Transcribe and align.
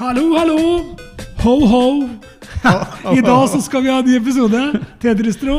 Hallo, 0.00 0.22
hallo! 0.32 0.60
Ho, 1.42 1.54
ho! 1.68 1.84
I 3.12 3.20
dag 3.20 3.48
så 3.52 3.58
skal 3.60 3.82
vi 3.84 3.90
ha 3.92 3.98
en 4.00 4.06
ny 4.08 4.14
episode. 4.16 4.60
Tedristro. 5.02 5.56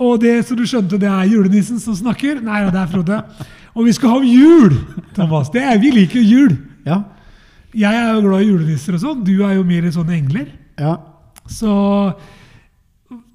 Og 0.00 0.20
det 0.22 0.36
som 0.46 0.58
du 0.58 0.62
skjønte, 0.70 0.98
det 1.02 1.08
er 1.10 1.32
julenissen 1.32 1.80
som 1.82 1.96
snakker. 1.98 2.38
Nei, 2.46 2.60
det 2.70 2.78
er 2.78 2.92
Frode. 2.92 3.18
Og 3.74 3.88
vi 3.88 3.94
skal 3.96 4.12
ha 4.12 4.20
om 4.20 4.26
jul, 4.26 4.76
Thomas. 5.16 5.50
Det 5.50 5.64
er, 5.66 5.80
vi 5.82 5.90
liker 5.96 6.22
jul. 6.22 6.54
Ja. 6.86 7.00
Jeg 7.74 7.90
er 7.90 8.12
jo 8.14 8.22
glad 8.28 8.44
i 8.44 8.48
julenisser 8.52 8.94
og 8.96 9.02
sånn. 9.02 9.24
Du 9.26 9.34
er 9.46 9.56
jo 9.58 9.66
mer 9.66 9.86
i 9.86 9.92
sånne 9.98 10.14
engler. 10.20 10.46
ja. 10.80 10.98
Så 11.50 11.66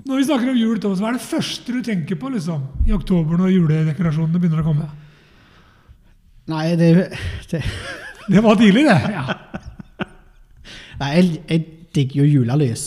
når 0.08 0.22
vi 0.22 0.26
snakker 0.30 0.54
om 0.54 0.55
jul, 0.55 0.77
Thomas, 0.80 1.02
hva 1.04 1.09
er 1.09 1.18
det 1.18 1.26
første 1.27 1.73
du 1.76 1.82
tenker 1.84 2.16
på 2.22 2.30
liksom, 2.32 2.62
i 2.88 2.94
oktober 2.95 3.41
når 3.41 3.52
juledekorasjonene 3.52 4.40
begynner 4.40 4.62
å 4.62 4.68
komme? 4.70 4.88
Nei, 6.54 6.70
det, 6.80 6.94
det 7.52 7.59
Det 8.30 8.41
var 8.45 8.55
tidlig, 8.55 8.86
det. 8.88 8.95
Ja. 9.12 9.36
Nei, 10.99 11.09
jeg, 11.17 11.31
jeg 11.49 11.66
digger 11.95 12.22
jo 12.23 12.30
julelys. 12.40 12.85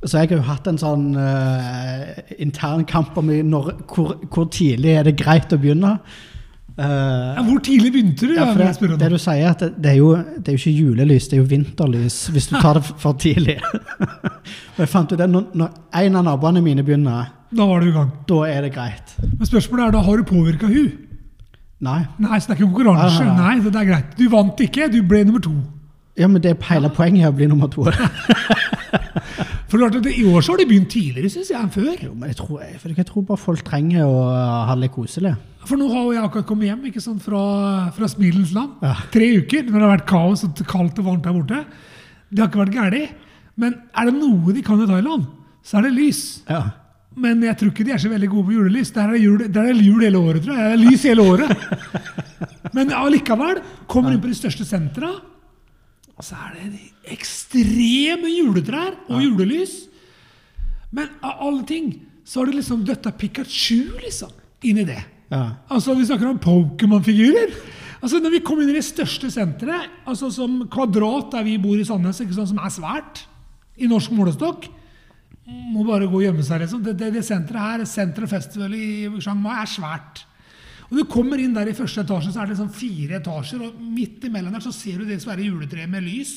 Så 0.00 0.16
jeg 0.16 0.30
har 0.30 0.38
jo 0.38 0.44
hatt 0.46 0.68
en 0.70 0.78
sånn 0.80 1.10
uh, 1.12 2.06
intern 2.40 2.86
kamp 2.88 3.18
om 3.20 3.26
når, 3.28 3.66
hvor, 3.90 4.14
hvor 4.32 4.46
tidlig 4.48 4.94
er 4.96 5.04
det 5.10 5.12
greit 5.20 5.52
å 5.52 5.58
begynne. 5.60 5.98
Uh, 6.80 7.34
Ja, 7.36 7.42
hvor 7.44 7.58
tidlig 7.60 7.90
begynte 7.92 8.24
du? 8.30 8.32
ja, 8.32 8.46
for 8.54 8.62
det, 8.62 8.96
det 9.02 9.10
du 9.12 9.18
sier, 9.20 9.50
at 9.50 9.60
det, 9.60 9.68
det, 9.76 9.90
er 9.90 9.98
jo, 9.98 10.14
det 10.38 10.48
er 10.48 10.56
jo 10.56 10.60
ikke 10.62 10.72
julelys, 10.78 11.26
det 11.28 11.36
er 11.36 11.42
jo 11.42 11.48
vinterlys 11.50 12.16
hvis 12.32 12.48
du 12.48 12.54
tar 12.62 12.78
det 12.78 12.84
for 13.02 13.18
tidlig. 13.20 13.58
Og 14.78 14.80
jeg 14.80 14.88
fant 14.88 15.12
ut 15.12 15.20
det, 15.20 15.26
når, 15.28 15.50
når 15.60 15.74
en 16.00 16.16
av 16.22 16.24
naboene 16.30 16.62
mine 16.64 16.86
begynner, 16.86 17.28
Da 17.52 17.66
var 17.68 17.82
du 17.84 17.90
i 17.90 17.92
gang. 17.92 18.08
da 18.30 18.38
er 18.48 18.64
det 18.64 18.72
greit. 18.78 19.12
Men 19.26 19.50
spørsmålet 19.50 19.88
er 19.90 19.96
da, 19.98 20.00
har 20.06 20.16
du 20.16 20.24
påvirka 20.30 20.70
hun? 20.70 20.88
Nei. 21.84 21.98
Nei, 22.20 22.38
så 22.40 22.48
det 22.48 22.56
er 22.56 22.62
ikke 22.62 22.70
konkurranse. 22.72 23.20
Nei, 23.20 23.28
nei, 23.28 23.36
Nei, 23.36 23.52
nei, 23.60 23.74
det 23.74 23.82
er 23.82 23.90
greit. 23.92 24.16
Du 24.16 24.24
vant 24.32 24.64
ikke, 24.64 24.88
du 24.92 25.02
ble 25.12 25.26
nummer 25.28 25.44
to. 25.44 25.52
Ja, 26.18 26.26
men 26.26 26.42
det 26.42 26.50
er 26.52 26.68
hele 26.72 26.90
poenget 26.92 27.24
er 27.24 27.30
å 27.30 27.36
bli 27.36 27.46
nummer 27.50 27.70
to. 27.70 27.86
For 29.70 29.78
I 29.78 30.24
år 30.26 30.42
så 30.42 30.52
har 30.52 30.58
de 30.58 30.66
begynt 30.66 30.90
tidligere, 30.90 31.30
syns 31.30 31.52
jeg, 31.52 31.60
enn 31.60 31.70
før. 31.70 31.92
Jo, 32.02 32.10
men 32.18 32.32
jeg 32.32 32.40
tror, 32.40 32.62
jeg, 32.64 33.06
tror 33.06 33.22
bare 33.28 33.38
folk 33.38 33.62
trenger 33.66 34.02
å 34.02 34.24
ha 34.66 34.74
det 34.74 34.90
koselig. 34.90 35.36
For 35.62 35.78
nå 35.78 35.86
har 35.92 36.08
jeg 36.16 36.24
akkurat 36.26 36.48
kommet 36.48 36.66
hjem 36.66 36.88
ikke 36.90 37.02
sant, 37.04 37.22
fra, 37.22 37.42
fra 37.94 38.08
Smilens 38.10 38.50
land. 38.56 38.80
Ja. 38.82 38.96
Tre 39.14 39.28
uker 39.38 39.68
når 39.68 39.76
det 39.76 39.84
har 39.84 39.94
vært 39.94 40.08
kaos 40.10 40.42
og 40.48 40.64
kaldt 40.66 40.98
og 40.98 41.06
varmt 41.06 41.22
der 41.28 41.36
borte. 41.36 41.62
Det 42.30 42.42
har 42.42 42.50
ikke 42.50 42.64
vært 42.64 42.74
galt. 42.80 43.16
Men 43.60 43.78
er 43.94 44.10
det 44.10 44.16
noe 44.16 44.56
de 44.56 44.66
kan 44.66 44.82
i 44.82 44.90
Thailand, 44.90 45.30
så 45.62 45.78
er 45.78 45.86
det 45.86 45.94
lys. 46.00 46.22
Ja. 46.50 46.64
Men 47.20 47.42
jeg 47.44 47.58
tror 47.60 47.70
ikke 47.70 47.86
de 47.86 47.94
er 47.94 48.02
så 48.02 48.10
veldig 48.10 48.30
gode 48.32 48.48
på 48.48 48.56
julelys. 48.56 48.90
Der 48.96 49.06
er 49.06 49.14
det 49.14 49.22
jul, 49.22 49.42
er 49.46 49.50
det 49.54 49.86
jul 49.86 50.02
hele 50.02 50.18
året, 50.18 50.42
tror 50.44 50.58
jeg. 50.58 50.66
Det 50.66 50.74
er 50.74 50.82
lys 50.82 51.06
hele 51.06 51.26
året. 51.30 51.50
Men 52.76 52.94
allikevel, 52.94 53.60
kommer 53.90 54.14
inn 54.14 54.22
på 54.22 54.30
de 54.30 54.38
største 54.38 54.66
sentra, 54.66 55.12
og 56.20 56.26
så 56.26 56.36
er 56.36 56.56
det 56.58 56.66
de 56.74 57.14
ekstreme 57.14 58.28
juletrær 58.28 58.92
og 59.08 59.22
julelys. 59.24 59.86
Men 60.92 61.08
av 61.24 61.40
alle 61.46 61.64
ting 61.64 61.86
så 62.28 62.42
har 62.42 62.50
de 62.50 62.58
liksom 62.58 62.82
døtta 62.84 63.12
Pikachu 63.16 63.96
liksom, 64.02 64.34
inn 64.68 64.82
i 64.82 64.84
det. 64.88 65.00
Ja. 65.32 65.46
Altså, 65.72 65.94
Vi 65.96 66.04
snakker 66.04 66.28
om 66.28 66.40
Pokémon-figurer. 66.42 67.54
Altså, 68.02 68.20
Når 68.20 68.34
vi 68.36 68.42
kommer 68.44 68.64
inn 68.66 68.74
i 68.74 68.78
det 68.78 68.84
største 68.84 69.30
senteret, 69.32 69.88
altså 70.04 70.28
som 70.34 70.66
Kvadrat, 70.68 71.32
der 71.32 71.46
vi 71.46 71.56
bor 71.62 71.78
i 71.80 71.84
Sandnes, 71.88 72.20
ikke 72.20 72.36
sant, 72.36 72.52
som 72.52 72.60
er 72.60 72.74
svært 72.74 73.24
i 73.80 73.88
norsk 73.88 74.12
målestokk 74.12 74.66
Må 75.72 75.86
bare 75.88 76.04
gå 76.06 76.20
og 76.20 76.22
gjemme 76.26 76.44
seg. 76.44 76.60
liksom. 76.66 76.82
Det, 76.84 76.98
det, 77.00 77.14
det 77.16 77.24
senteret 77.26 77.64
her, 77.80 77.84
Senter 77.88 78.28
Festival 78.28 78.74
i 78.76 79.08
Chiang 79.18 79.40
Mai, 79.40 79.56
er 79.62 79.70
svært. 79.72 80.26
Og 80.90 80.98
Du 80.98 81.04
kommer 81.06 81.38
inn 81.38 81.54
der 81.54 81.70
i 81.70 81.76
første 81.76 82.02
etasje, 82.02 82.32
så 82.34 82.42
er 82.42 82.48
det 82.48 82.56
liksom 82.56 82.72
fire 82.74 83.20
etasjer, 83.20 83.62
og 83.62 83.82
midt 83.94 84.24
imellom 84.26 84.54
der 84.56 84.64
så 84.64 84.72
ser 84.74 84.98
du 84.98 85.06
det 85.06 85.20
svære 85.22 85.46
juletreet 85.46 85.90
med 85.90 86.02
lys. 86.02 86.32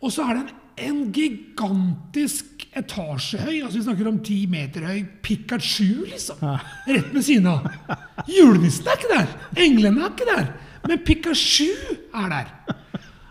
Og 0.00 0.12
så 0.12 0.26
er 0.28 0.36
det 0.36 0.42
en, 0.44 0.52
en 0.90 1.00
gigantisk 1.12 2.66
etasjehøy, 2.76 3.62
altså 3.64 3.78
vi 3.78 3.84
snakker 3.84 4.10
om 4.12 4.20
ti 4.24 4.42
meter 4.50 4.86
høy, 4.88 5.00
Pikachu, 5.24 6.04
liksom. 6.10 6.44
Rett 6.88 7.10
ved 7.14 7.24
siden 7.24 7.48
av. 7.50 7.66
Julenissen 8.28 8.88
er 8.88 9.00
ikke 9.00 9.12
der! 9.14 9.34
Englene 9.64 10.04
er 10.04 10.14
ikke 10.14 10.30
der! 10.30 10.52
Men 10.86 11.02
Pikachu 11.04 11.68
er 12.16 12.32
der. 12.32 12.54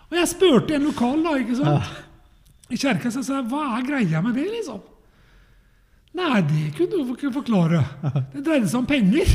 Og 0.09 0.17
jeg 0.17 0.29
spurte 0.34 0.78
en 0.78 0.89
lokal 0.89 1.22
da, 1.25 1.38
ikke 1.41 1.57
sant? 1.61 1.97
i 2.69 2.78
kjerka, 2.78 3.09
så 3.09 3.23
sa 3.25 3.39
jeg, 3.39 3.50
hva 3.50 3.63
er 3.79 3.85
greia 3.88 4.22
med 4.22 4.35
det, 4.38 4.45
liksom? 4.53 4.81
Nei, 6.18 6.40
det 6.42 6.72
kunne 6.78 7.03
du 7.03 7.14
ikke 7.14 7.31
forklare. 7.34 7.84
Det 8.34 8.42
dreide 8.46 8.70
seg 8.70 8.81
om 8.81 8.88
penger. 8.90 9.30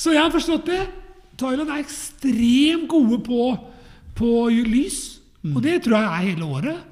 så 0.00 0.12
jeg 0.12 0.20
har 0.20 0.34
forstått 0.34 0.68
det. 0.68 0.82
Thailand 1.40 1.72
er 1.72 1.80
ekstremt 1.80 2.88
gode 2.90 3.22
på, 3.24 3.46
på 4.18 4.30
lys. 4.68 5.00
Og 5.48 5.62
det 5.64 5.78
tror 5.86 5.96
jeg 5.96 6.08
er 6.10 6.28
hele 6.28 6.44
året. 6.44 6.86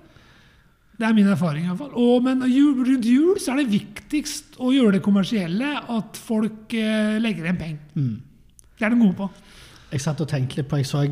Det 0.99 1.07
er 1.07 1.15
min 1.15 1.29
erfaring. 1.31 1.67
i 1.67 1.69
hvert 1.69 1.79
fall. 1.79 1.93
Og, 1.95 2.25
men 2.25 2.43
jul, 2.51 2.81
rundt 2.87 3.07
jul 3.07 3.37
så 3.39 3.53
er 3.53 3.63
det 3.63 3.77
viktigst 3.77 4.57
å 4.59 4.73
gjøre 4.75 4.97
det 4.97 5.05
kommersielle 5.05 5.77
at 5.95 6.19
folk 6.19 6.75
eh, 6.75 7.21
legger 7.23 7.47
igjen 7.47 7.61
penger. 7.61 7.83
Det 8.79 8.87
er 8.87 8.95
de 8.95 9.03
gode 9.03 9.19
på. 9.21 9.29
Jeg 9.93 10.03
satt 10.05 10.21
og 10.25 10.29
tenkte 10.29 10.59
litt 10.59 10.69
på 10.71 10.81
Jeg 10.81 10.89
så 10.89 11.05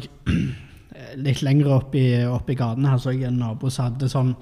litt 1.26 1.42
lenger 1.44 1.70
opp 1.76 1.94
i, 1.96 2.08
opp 2.28 2.48
i 2.50 2.56
gaten 2.58 2.88
her 2.88 2.98
så 3.00 3.12
jeg 3.14 3.28
en 3.28 3.38
nabo 3.40 3.70
som 3.72 3.90
hadde 3.90 4.08
sånn 4.10 4.32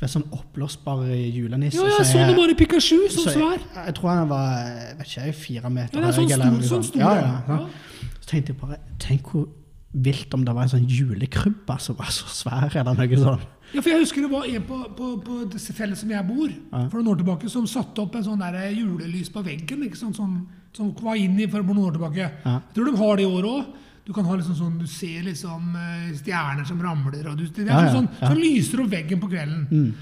vet, 0.00 0.10
sånn 0.10 0.24
oppblåsbar 0.34 1.04
julenisse. 1.14 1.76
Ja, 1.78 1.84
jeg 1.86 2.06
så 2.06 2.12
så 2.12 2.26
det 2.28 2.36
bare 2.36 2.54
Pikachu, 2.58 2.98
sånn 3.08 3.24
så 3.24 3.30
jeg, 3.30 3.38
svær. 3.38 3.84
jeg 3.86 3.94
tror 3.94 4.10
han 4.10 4.28
var 4.28 4.48
jeg 4.64 4.96
vet 4.98 5.06
ikke, 5.12 5.34
fire 5.34 5.70
meter 5.70 6.00
Ja, 6.00 6.08
er 6.08 6.12
sånn 6.12 6.30
eller 6.32 6.44
stor- 6.60 6.68
sånn 6.76 6.84
stor, 6.84 7.00
Ja, 7.00 7.14
ja. 7.14 7.42
ja, 7.48 7.58
ja. 7.60 8.10
Så 8.20 8.28
tenkte 8.30 8.52
jeg 8.52 8.60
bare 8.60 8.78
Tenk 8.98 9.22
hvor 9.32 9.48
vilt 9.94 10.34
om 10.34 10.44
det 10.44 10.54
var 10.54 10.62
en 10.66 10.68
sånn 10.72 10.88
julekrybbe 10.90 11.76
som 11.80 11.94
var 11.96 12.06
så 12.10 12.26
svær, 12.26 12.66
eller 12.74 12.94
noe 12.98 13.16
sånt. 13.20 13.44
Ja, 13.74 13.80
for 13.80 13.90
Jeg 13.90 14.00
husker 14.02 14.22
det 14.22 14.30
var 14.30 14.44
en 14.44 14.62
på, 14.66 14.78
på, 14.96 15.06
på 15.22 15.36
disse 15.52 15.72
fjellet 15.72 15.96
som 15.98 16.10
jeg 16.10 16.26
bor, 16.26 16.48
for 16.90 16.98
noen 16.98 17.12
år 17.14 17.16
tilbake, 17.22 17.48
som 17.50 17.66
satte 17.66 18.02
opp 18.02 18.14
en 18.16 18.24
sånn 18.26 18.38
der 18.42 18.70
julelys 18.74 19.30
på 19.30 19.42
veggen. 19.46 19.84
ikke 19.86 19.96
sant, 19.96 20.16
sånn, 20.16 20.46
Som 20.74 20.92
var 21.00 21.14
inn 21.14 21.38
i 21.38 21.46
for 21.46 21.62
noen 21.62 21.78
år 21.86 21.92
tilbake. 21.94 22.18
Ja. 22.44 22.60
Jeg 22.66 22.74
tror 22.74 22.84
de 22.90 22.96
har 22.98 23.16
det 23.16 23.22
i 23.22 23.30
år 23.30 23.44
òg. 23.46 23.64
Du 24.04 24.12
kan 24.12 24.26
ha 24.28 24.34
liksom 24.36 24.56
sånn, 24.58 24.74
du 24.78 24.86
ser 24.90 25.22
liksom 25.24 25.76
eh, 25.80 26.10
stjerner 26.18 26.66
som 26.68 26.80
ramler. 26.84 27.24
og 27.30 27.38
du, 27.40 27.46
Det 27.48 27.64
er 27.64 27.70
Ja, 27.70 27.84
ja, 27.86 27.92
sånn, 27.94 28.08
ja. 28.20 28.28
sånn 28.28 28.40
lyser 28.42 28.82
opp 28.84 28.90
veggen 28.92 29.20
på 29.22 29.30
kvelden. 29.32 29.94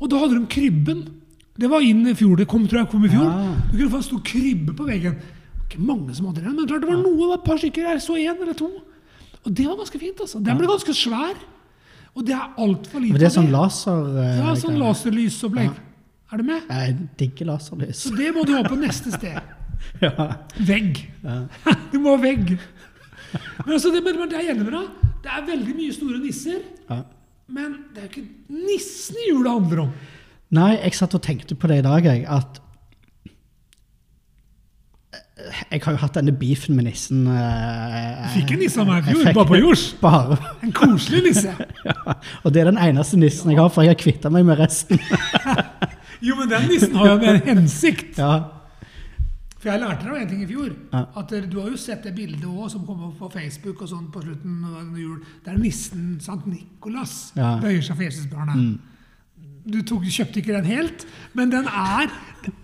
Og 0.00 0.08
da 0.10 0.18
hadde 0.22 0.38
de 0.38 0.46
krybben. 0.54 1.02
Det 1.60 1.68
var 1.70 1.84
inn 1.84 2.06
i 2.08 2.14
fjor. 2.18 2.36
Det 2.40 2.46
kom, 2.50 2.64
tror 2.66 2.80
jeg 2.82 2.90
kom 2.90 3.04
i 3.04 3.10
fjor. 3.12 3.28
Ja. 3.28 3.54
Du 3.70 3.76
kunne 3.76 3.90
få 3.92 4.00
en 4.00 4.06
stor 4.08 4.22
krybbe 4.26 4.74
på 4.74 4.86
veggen. 4.88 5.18
Ikke 5.66 5.80
mange 5.84 6.14
som 6.16 6.26
hadde 6.30 6.42
det, 6.42 6.52
men 6.54 6.66
klart 6.66 6.82
det 6.82 6.88
var 6.90 6.98
noe, 7.02 7.14
det 7.20 7.28
var 7.30 7.38
et 7.38 7.44
par 7.46 7.60
stykker. 7.60 7.86
Jeg 7.92 8.02
så 8.04 8.16
én 8.20 8.40
eller 8.42 8.56
to. 8.58 8.70
Og 9.44 9.52
det 9.52 9.66
var 9.68 9.76
ganske 9.76 10.00
fint. 10.00 10.20
altså. 10.24 10.40
Den 10.44 10.58
ble 10.58 10.66
ganske 10.70 10.94
svær. 10.96 11.36
Og 12.14 12.24
det 12.24 12.34
er 12.36 12.48
altfor 12.62 13.02
lite 13.02 13.12
Men 13.16 13.20
det 13.20 13.26
er 13.28 13.34
sånn 13.36 13.50
laser... 13.52 14.04
Uh, 14.14 14.38
Ja, 14.38 14.54
sånn 14.58 14.78
laserlysopplegg. 14.80 15.70
Er 16.32 16.40
du 16.40 16.44
med? 16.48 16.62
Jeg 16.70 16.96
digger 17.20 17.52
laserlys. 17.52 18.00
Så 18.06 18.14
det 18.16 18.32
må 18.34 18.44
du 18.48 18.54
ha 18.56 18.62
på 18.66 18.78
neste 18.80 19.12
sted. 19.12 19.36
ja. 20.04 20.30
Vegg. 20.58 21.04
Du 21.92 21.98
må 22.00 22.14
ha 22.16 22.22
vegg. 22.22 22.54
Men 23.64 23.76
altså, 23.76 23.92
det, 23.94 24.02
men 24.04 24.28
det 24.30 24.38
er 24.38 24.48
jeg 24.48 24.56
enig 24.56 24.66
med 24.68 24.74
deg. 24.78 25.12
Det 25.24 25.32
er 25.32 25.46
veldig 25.48 25.76
mye 25.78 25.94
store 25.96 26.18
nisser. 26.22 26.60
Ja. 26.90 27.00
Men 27.54 27.72
det 27.94 28.02
er 28.02 28.08
jo 28.08 28.12
ikke 28.12 28.58
nissen 28.66 29.20
i 29.20 29.30
jula 29.30 29.56
handler 29.56 29.86
om. 29.86 29.94
Nei, 30.54 30.74
jeg 30.78 30.94
satt 30.96 31.16
og 31.16 31.22
tenkte 31.24 31.56
på 31.58 31.68
det 31.70 31.80
i 31.82 31.84
dag, 31.86 32.06
jeg, 32.06 32.26
at 32.30 32.60
Jeg 35.72 35.80
har 35.82 35.96
jo 35.96 35.98
hatt 35.98 36.14
denne 36.14 36.32
beefen 36.38 36.76
med 36.78 36.86
nissen 36.86 37.24
eh, 37.28 38.20
Fikk 38.36 38.52
en 38.54 38.60
nisse 38.62 38.78
av 38.80 38.86
meg 38.86 39.08
i 39.10 39.16
fjor, 39.16 39.32
bare 39.34 39.48
på 39.50 39.58
jords. 39.58 39.82
Bare. 40.00 40.38
En 40.64 40.72
koselig 40.72 41.24
nisse. 41.26 41.54
Ja, 41.84 42.14
og 42.46 42.54
det 42.54 42.62
er 42.62 42.70
den 42.70 42.78
eneste 42.80 43.18
nissen 43.20 43.50
jeg 43.52 43.58
har, 43.58 43.68
for 43.72 43.84
jeg 43.84 43.92
har 43.92 44.00
kvitta 44.00 44.30
meg 44.32 44.46
med 44.46 44.60
resten. 44.62 45.00
Jo, 46.24 46.38
men 46.38 46.48
den 46.48 46.68
nissen 46.70 46.94
har 46.96 47.10
jo 47.10 47.16
med 47.20 47.34
en 47.34 47.58
hensikt. 47.58 48.16
Ja, 48.16 48.53
For 49.64 49.72
jeg 49.72 49.80
lærte 49.80 50.04
deg 50.04 50.20
en 50.20 50.28
ting 50.28 50.42
i 50.44 50.46
fjor. 50.50 50.72
Ja. 50.92 51.00
At 51.16 51.30
eh, 51.32 51.46
Du 51.48 51.56
har 51.62 51.70
jo 51.72 51.78
sett 51.80 52.04
det 52.04 52.12
bildet 52.18 52.44
også, 52.44 52.74
som 52.76 52.82
kom 52.84 53.00
opp 53.08 53.16
på 53.22 53.30
Facebook 53.32 53.80
og 53.80 53.88
sånn 53.88 54.10
på 54.12 54.20
slutten 54.20 54.58
av 54.68 54.98
jul. 55.00 55.22
Der 55.46 55.56
nissen 55.56 56.18
Sankt 56.20 56.44
Nikolas 56.50 57.32
Ja. 57.38 57.54
bøyer 57.62 57.80
seg 57.80 57.96
for 57.96 58.04
Jesusbarnet. 58.04 58.74
Du 59.64 59.78
tok, 59.88 60.02
kjøpte 60.04 60.42
ikke 60.42 60.52
den 60.58 60.66
helt, 60.68 61.06
men 61.32 61.48
den 61.48 61.64
er, 61.64 62.10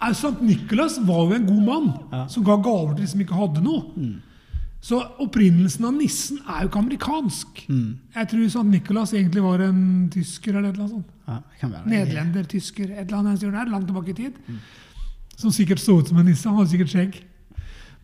er 0.04 0.12
Sankt 0.18 0.42
Nikolas 0.44 0.98
var 1.08 1.30
jo 1.30 1.38
en 1.38 1.46
god 1.48 1.62
mann 1.64 2.26
som 2.28 2.44
ga 2.44 2.58
gaver 2.60 2.92
til 2.98 3.06
de 3.06 3.12
som 3.14 3.22
ikke 3.24 3.38
hadde 3.38 3.62
noe. 3.64 4.10
Så 4.84 4.96
opprinnelsen 5.20 5.84
av 5.88 5.92
nissen 5.96 6.38
er 6.48 6.62
jo 6.66 6.68
ikke 6.70 6.82
amerikansk. 6.84 7.62
Jeg 7.70 8.28
tror 8.34 8.52
Sankt 8.52 8.74
Nikolas 8.76 9.14
egentlig 9.16 9.42
var 9.44 9.64
en 9.64 9.80
tysker 10.12 10.56
eller 10.60 10.68
et 10.68 10.76
eller 10.76 10.84
annet 10.84 10.98
sånt. 11.00 11.16
ja. 11.64 11.80
Nederlender, 11.88 12.44
tysker, 12.52 12.92
et 12.92 13.06
eller 13.08 13.22
annet 13.22 13.40
der, 13.40 13.72
langt 13.72 13.88
tilbake 13.88 14.12
i 14.12 14.18
tid. 14.20 14.36
Som 15.40 15.52
sikkert 15.56 15.80
så 15.80 15.96
ut 16.00 16.10
som 16.10 16.18
en 16.20 16.26
nisse. 16.28 16.44
Han 16.48 16.58
hadde 16.60 16.70
sikkert 16.74 16.92
skjegg. 16.92 17.16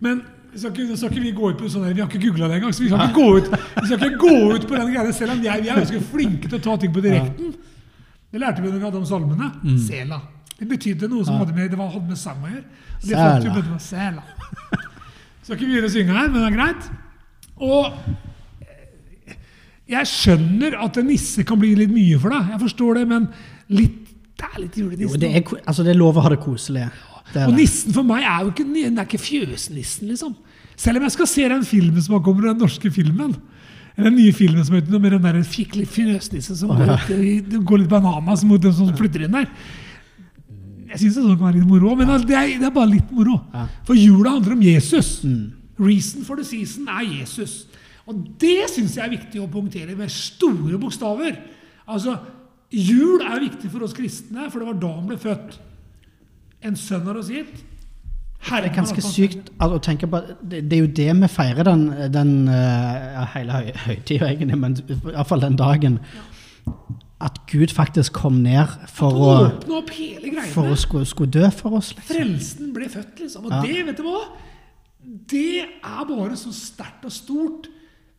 Men 0.00 0.22
vi 0.52 0.60
skal 0.62 0.72
ikke, 0.72 0.96
skal 0.96 1.10
ikke 1.12 1.24
vi 1.26 1.32
gå 1.36 1.50
ut 1.52 1.58
på 1.60 1.68
sånn 1.72 1.84
der, 1.84 1.94
vi 1.96 2.00
har 2.00 2.08
ikke 2.08 2.22
googla 2.30 2.48
det 2.48 2.58
engang. 2.60 2.72
Så 2.76 2.84
vi 2.84 2.88
skal 2.88 3.02
ikke 3.04 3.18
gå 3.20 3.28
ut, 3.36 3.50
vi 3.76 3.86
skal 3.90 3.98
ikke 4.06 4.20
gå 4.22 4.36
ut 4.56 4.64
på 4.70 4.76
den 4.78 4.92
greia, 4.94 5.12
selv 5.16 5.34
om 5.36 5.42
jeg, 5.44 5.64
vi 5.66 5.68
er 5.72 5.80
ganske 5.82 6.00
flinke 6.12 6.48
til 6.48 6.56
å 6.58 6.62
ta 6.64 6.76
ting 6.80 6.94
på 6.96 7.02
direkten. 7.04 7.52
Det 8.32 8.40
lærte 8.42 8.64
vi 8.64 8.70
når 8.72 8.80
vi 8.80 8.86
hadde 8.88 9.00
om 9.02 9.08
salmene. 9.08 9.50
Sela. 9.84 10.20
Det 10.56 10.68
betydde 10.70 11.08
noe 11.12 11.24
som 11.28 11.36
hadde 11.42 11.52
med, 11.56 11.68
det 11.72 11.76
var, 11.80 11.90
hadde 11.92 12.08
med 12.08 12.16
sang 12.20 12.40
å 12.40 12.48
gjøre. 12.48 12.64
Og 12.96 13.04
det 13.04 13.12
Sela. 13.12 13.26
fant 13.26 13.44
vi 13.44 13.60
ut 13.60 13.68
var 13.74 13.82
sela. 13.84 14.22
Skal 15.44 15.58
ikke 15.58 15.68
begynne 15.68 15.90
å 15.90 15.92
synge 15.92 16.16
her, 16.16 16.30
men 16.32 16.40
det 16.40 16.48
er 16.48 16.56
greit. 16.56 16.88
Og 17.60 17.82
Jeg 19.86 20.08
skjønner 20.10 20.74
at 20.82 20.96
en 20.98 21.06
nisse 21.06 21.44
kan 21.46 21.60
bli 21.62 21.74
litt 21.78 21.92
mye 21.94 22.16
for 22.18 22.34
deg, 22.34 22.48
jeg 22.56 22.62
forstår 22.64 22.98
det, 22.98 23.04
men 23.12 23.28
litt, 23.70 24.00
det 24.36 24.48
er 24.48 24.56
litt 24.64 24.78
Jo, 24.80 24.88
julenissen. 24.88 25.20
det 25.22 25.28
er, 25.38 25.44
altså, 25.62 25.84
det 25.86 25.92
er 25.94 26.00
lov 26.00 26.18
å 26.18 26.24
ha 26.24 26.32
det 26.32 26.40
koselig. 26.42 26.88
Og 27.44 27.54
nissen 27.56 27.94
for 27.94 28.06
meg 28.06 28.24
er 28.24 28.44
jo 28.44 28.52
ikke, 28.52 28.66
den 28.68 28.98
er 28.98 29.06
ikke 29.08 29.20
fjøsnissen, 29.20 30.08
liksom. 30.10 30.34
Selv 30.76 31.00
om 31.00 31.06
jeg 31.06 31.14
skal 31.14 31.28
se 31.30 31.46
den 31.52 31.64
filmen 31.64 32.04
som 32.04 32.16
har 32.16 32.24
kommet, 32.24 32.44
den 32.48 32.60
norske 32.60 32.90
filmen. 32.92 33.34
Eller 33.96 34.10
den 34.10 34.18
nye 34.18 34.34
filmen 34.36 34.64
som 34.64 34.76
heter 34.76 34.92
noe 34.92 35.00
med 35.00 35.14
den 35.16 35.24
der 35.24 35.40
skikkelig 35.46 35.86
fjøsnissen 35.88 36.58
som 36.58 36.72
går, 36.74 37.06
litt, 37.16 37.54
går 37.64 37.82
litt 37.82 37.92
bananas 37.92 38.44
mot 38.44 38.60
den 38.60 38.74
som 38.76 38.90
flytter 38.96 39.24
inn 39.24 39.36
der. 39.38 39.48
Jeg 40.92 41.00
syns 41.00 41.16
det 41.16 41.22
sånn 41.24 41.38
kan 41.38 41.48
være 41.48 41.58
litt 41.58 41.68
moro, 41.68 41.94
men 41.98 42.12
det 42.28 42.36
er, 42.36 42.52
det 42.60 42.68
er 42.68 42.74
bare 42.74 42.92
litt 42.92 43.08
moro. 43.14 43.40
For 43.88 43.96
jula 43.98 44.36
handler 44.36 44.56
om 44.56 44.64
Jesus. 44.64 45.18
Mm. 45.24 45.54
Reason 45.80 46.24
for 46.24 46.40
the 46.40 46.44
season 46.46 46.88
er 46.92 47.04
Jesus. 47.08 47.64
Og 48.06 48.20
det 48.40 48.68
syns 48.72 48.94
jeg 48.96 49.04
er 49.04 49.16
viktig 49.16 49.42
å 49.42 49.50
punktere 49.50 49.96
med 49.98 50.12
store 50.12 50.78
bokstaver. 50.80 51.40
Altså, 51.90 52.14
Jul 52.74 53.22
er 53.22 53.44
viktig 53.44 53.70
for 53.70 53.86
oss 53.86 53.94
kristne, 53.94 54.48
for 54.50 54.58
det 54.60 54.68
var 54.68 54.78
da 54.82 54.92
han 54.96 55.06
ble 55.06 55.18
født. 55.22 55.58
En 56.64 56.76
sønn 56.76 57.06
har 57.06 57.18
oss 57.20 57.28
gitt. 57.32 57.64
Det 58.46 58.68
er 58.68 58.74
ganske 58.74 59.02
sykt 59.02 59.48
altså, 59.58 59.78
å 59.78 59.82
tenke 59.82 60.06
på 60.10 60.20
det, 60.38 60.60
det 60.70 60.76
er 60.76 60.82
jo 60.84 60.90
det 60.98 61.08
vi 61.18 61.28
feirer 61.30 61.66
den, 61.66 61.86
den 62.14 62.32
uh, 62.46 63.24
hele 63.32 63.56
høy, 63.56 63.70
høytida, 63.86 64.28
egentlig, 64.30 64.58
men 64.60 64.76
iallfall 65.10 65.42
den 65.42 65.56
dagen. 65.58 65.98
At 67.22 67.40
Gud 67.50 67.72
faktisk 67.74 68.14
kom 68.20 68.42
ned 68.44 68.70
for 68.92 69.16
å, 69.18 69.30
Åpne 69.48 69.78
opp 69.80 69.90
hele 69.96 70.28
greiene. 70.28 70.50
for 70.52 70.68
å 70.70 70.76
skulle, 70.78 71.08
skulle 71.08 71.32
dø 71.32 71.48
for 71.54 71.78
oss. 71.80 71.94
Liksom. 71.96 72.12
Frelsen 72.12 72.74
ble 72.76 72.90
født, 72.92 73.24
liksom. 73.24 73.48
Og 73.48 73.56
Ja. 73.56 73.62
det, 73.64 73.86
vet 73.88 74.02
du 74.02 74.04
hva? 74.06 74.20
Det 75.32 75.64
er 75.64 76.04
bare 76.06 76.36
så 76.38 76.52
sterkt 76.54 77.08
og 77.08 77.14
stort. 77.14 77.70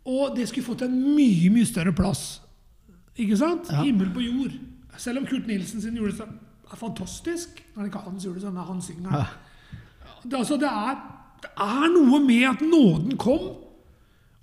Og 0.07 0.35
det 0.35 0.47
skulle 0.49 0.65
fått 0.65 0.81
en 0.87 0.97
mye, 1.15 1.51
mye 1.51 1.67
større 1.67 1.93
plass. 1.95 2.41
Ikke 3.19 3.37
sant? 3.37 3.69
Ja. 3.71 3.83
Himmel 3.83 4.09
på 4.15 4.23
jord. 4.23 4.55
Selv 4.97 5.21
om 5.21 5.27
Kurt 5.29 5.47
Nilsen 5.47 5.83
sin 5.83 5.95
julesang 5.99 6.31
er 6.73 6.79
fantastisk. 6.79 7.61
Når 7.73 7.83
det 7.83 7.91
ikke 7.91 8.01
er 8.01 8.09
hans 8.09 8.25
julesang, 8.25 8.55
det 8.55 8.63
er 8.63 8.71
han 8.71 8.81
synger. 8.81 9.15
Ja. 9.17 9.25
Det, 10.23 10.33
altså, 10.37 10.57
det, 10.57 10.71
er, 10.71 10.99
det 11.43 11.51
er 11.67 11.87
noe 11.93 12.19
med 12.23 12.43
at 12.49 12.63
nåden 12.65 13.17
kom, 13.21 13.53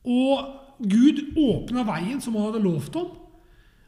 og 0.05 0.51
Gud 0.85 1.21
åpna 1.39 1.85
veien 1.87 2.21
som 2.21 2.37
han 2.37 2.49
hadde 2.49 2.65
lovt 2.65 2.97
om. 3.01 3.13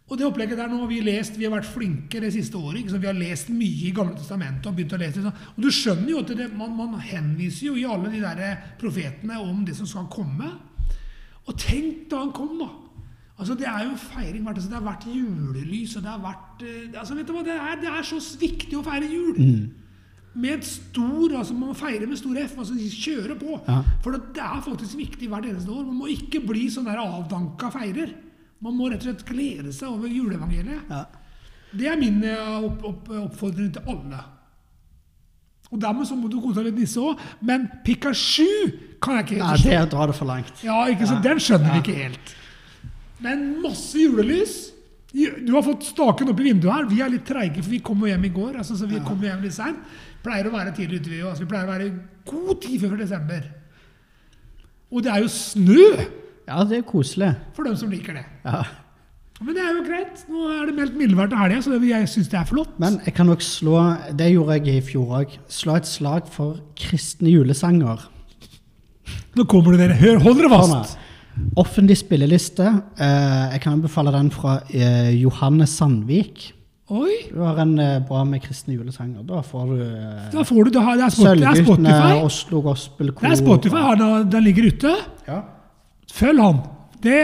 Og 0.07 0.19
det 0.19 0.27
opplegget 0.27 0.59
der 0.61 0.71
nå 0.71 0.79
har 0.85 0.91
vi 0.91 1.01
lest, 1.03 1.35
vi 1.35 1.49
har 1.49 1.55
vært 1.57 1.67
flinke 1.67 2.21
det 2.23 2.31
siste 2.37 2.55
året. 2.59 2.79
Ikke? 2.79 2.95
Så 2.95 3.01
Vi 3.03 3.09
har 3.09 3.17
lest 3.19 3.49
mye 3.51 3.89
i 3.89 3.95
Gamle 3.95 4.15
testamentet. 4.15 4.69
Og 4.71 4.77
begynt 4.77 4.95
å 4.95 5.01
lese 5.03 5.19
det. 5.19 5.25
sånn. 5.27 5.55
Og 5.57 5.65
du 5.65 5.71
skjønner 5.75 6.13
jo 6.13 6.21
at 6.23 6.31
det, 6.39 6.47
man, 6.55 6.77
man 6.79 6.95
henviser 7.03 7.73
jo 7.73 7.75
i 7.75 7.87
alle 7.91 8.13
de 8.13 8.23
der 8.23 8.61
profetene 8.79 9.41
om 9.43 9.65
det 9.67 9.75
som 9.75 9.89
skal 9.91 10.07
komme. 10.13 10.53
Og 11.47 11.59
tenk 11.59 12.07
da 12.11 12.23
han 12.23 12.31
kom, 12.37 12.55
da. 12.61 12.71
Altså 13.37 13.55
Det 13.55 13.67
er 13.69 13.83
jo 13.85 13.97
feiring 14.01 14.47
altså, 14.49 14.69
Det 14.71 14.79
har 14.79 14.85
vært 14.87 15.09
julelys, 15.13 15.97
og 15.97 16.05
det 16.07 16.13
har 16.13 16.23
vært 16.23 16.63
eh, 16.65 17.01
altså 17.01 17.17
vet 17.19 17.29
du 17.29 17.35
hva, 17.37 17.43
det 17.45 17.57
er, 17.57 17.75
det 17.83 17.91
er 17.93 18.07
så 18.09 18.21
viktig 18.41 18.79
å 18.79 18.85
feire 18.87 19.11
jul. 19.11 19.41
Med 20.37 20.59
et 20.59 20.69
stor, 20.69 21.35
altså 21.39 21.57
Man 21.57 21.73
må 21.73 21.77
feire 21.77 22.09
med 22.09 22.21
stor 22.21 22.39
F. 22.43 22.57
altså 22.61 22.77
Kjøre 22.77 23.37
på. 23.41 23.59
Ja. 23.69 23.83
For 24.05 24.17
det, 24.17 24.41
er 24.41 24.63
faktisk 24.65 24.97
viktig 25.01 25.29
hvert 25.33 25.49
eneste 25.49 25.73
år. 25.73 25.85
Man 25.89 26.01
må 26.01 26.09
ikke 26.13 26.43
bli 26.45 26.69
sånn 26.73 26.89
der 26.89 27.01
avdanka 27.03 27.71
feirer. 27.75 28.15
Man 28.65 28.77
må 28.77 28.89
rett 28.89 29.05
og 29.05 29.11
slett 29.11 29.27
glede 29.29 29.73
seg 29.77 29.93
over 29.93 30.09
juleevangeliet. 30.09 30.89
Ja. 30.93 31.05
Det 31.77 31.93
er 31.93 32.01
min 32.01 32.23
eh, 32.25 32.65
opp, 32.65 32.85
opp, 32.89 33.13
oppfordring 33.27 33.69
til 33.77 33.93
alle. 33.93 34.23
Og 35.67 35.81
dermed 35.83 36.07
så 36.09 36.17
må 36.17 36.29
du 36.31 36.39
godta 36.41 36.63
litt 36.63 36.77
nisse 36.79 37.03
òg, 37.03 37.21
men 37.45 37.67
Pikachu 37.85 38.47
kan 39.03 39.19
jeg 39.19 39.27
ikke 39.27 39.39
helt 39.41 39.51
forstå. 39.51 39.71
det 39.73 39.87
drar 39.93 40.13
det 40.13 40.17
for 40.17 40.31
langt. 40.31 40.61
Ja, 40.65 40.85
ikke 40.93 41.09
sant? 41.11 41.25
Den 41.27 41.43
skjønner 41.43 41.75
vi 41.75 41.83
ikke 41.83 41.97
helt. 42.05 42.37
Men 43.25 43.47
masse 43.63 43.99
julelys. 43.99 44.57
Du 45.17 45.53
har 45.55 45.63
fått 45.65 45.87
staken 45.89 46.29
opp 46.29 46.41
i 46.43 46.49
vinduet 46.51 46.75
her. 46.75 46.89
Vi 46.91 46.99
er 47.01 47.09
litt 47.15 47.25
treige, 47.29 47.63
for 47.63 47.71
vi 47.73 47.79
kom 47.85 48.03
jo 48.05 48.11
hjem 48.11 48.27
i 48.29 48.33
går. 48.35 48.59
Altså, 48.61 48.77
så 48.77 48.89
vi 48.91 48.99
kom 49.07 49.23
jo 49.23 49.31
hjem 49.31 49.43
litt 49.47 49.55
sent. 49.57 49.79
Pleier 50.27 50.49
å 50.51 50.53
være 50.53 50.75
tidlig 50.77 51.01
ute. 51.01 51.11
vi 51.13 51.21
òg. 51.23 51.31
Altså, 51.31 51.45
vi 51.47 51.51
pleier 51.53 51.69
å 51.69 51.73
være 51.73 51.91
god 52.29 52.61
tid 52.67 52.81
før 52.83 52.97
desember. 53.01 53.47
Og 54.93 55.03
det 55.07 55.13
er 55.15 55.23
jo 55.25 55.31
snø 55.33 55.87
Ja, 56.47 56.65
det 56.65 56.77
er 56.79 56.83
koselig. 56.87 57.33
for 57.55 57.65
dem 57.65 57.77
som 57.77 57.91
liker 57.91 58.15
det. 58.15 58.27
Ja. 58.45 58.65
Men 59.41 59.55
det 59.55 59.63
er 59.65 59.73
jo 59.77 59.83
greit. 59.85 60.21
Nå 60.29 60.45
er 60.53 60.67
det 60.67 60.75
meldt 60.77 60.95
mildvær 60.97 61.29
til 61.29 61.39
helga, 61.39 61.59
så 61.63 61.71
det- 61.73 61.89
jeg 61.89 62.09
syns 62.09 62.29
det 62.29 62.39
er 62.41 62.45
flott. 62.45 62.79
Men 62.79 63.01
jeg 63.05 63.15
kan 63.15 63.27
nok 63.27 63.41
slå 63.41 63.99
Det 64.17 64.33
gjorde 64.33 64.65
jeg 64.65 64.77
i 64.77 64.81
fjor 64.81 65.07
òg. 65.25 65.39
Slå 65.49 65.77
et 65.77 65.85
slag 65.87 66.29
for 66.29 66.61
kristne 66.77 67.29
julesanger. 67.33 68.01
Nå 69.37 69.45
kommer 69.47 69.77
det 69.77 69.89
dere. 69.89 69.97
Hør, 70.01 70.19
hold 70.23 70.37
dere 70.37 70.49
Sånn, 70.49 70.83
fast! 70.83 70.99
Offentlig 71.61 71.97
spilleliste. 72.01 72.67
Eh, 72.99 73.53
jeg 73.55 73.61
kan 73.65 73.77
anbefale 73.79 74.13
den 74.15 74.31
fra 74.33 74.59
eh, 74.73 75.11
Johanne 75.21 75.67
Sandvik. 75.69 76.53
Oi! 76.89 77.11
Du 77.33 77.41
har 77.43 77.59
en 77.65 77.75
eh, 77.83 77.97
bra 78.07 78.23
med 78.25 78.41
kristne 78.45 78.77
julesanger. 78.77 79.25
Da 79.27 79.41
får 79.43 79.73
du 79.73 79.81
Da 80.33 80.45
får 80.47 80.65
du 80.65 80.71
det. 80.77 80.83
er, 80.83 81.03
er 81.07 81.11
Sølvguttene, 81.17 81.65
Spotify. 81.67 82.21
Oslo 82.25 82.61
Gospel 82.63 83.13
Kor. 83.13 83.27
Det 83.27 83.33
er 83.35 83.41
Spotify. 83.43 83.83
Han, 83.89 84.31
den 84.33 84.45
ligger 84.47 84.69
ute. 84.71 84.95
Ja. 85.27 85.41
Følg 86.15 86.41
han. 86.41 86.61
Det, 87.03 87.17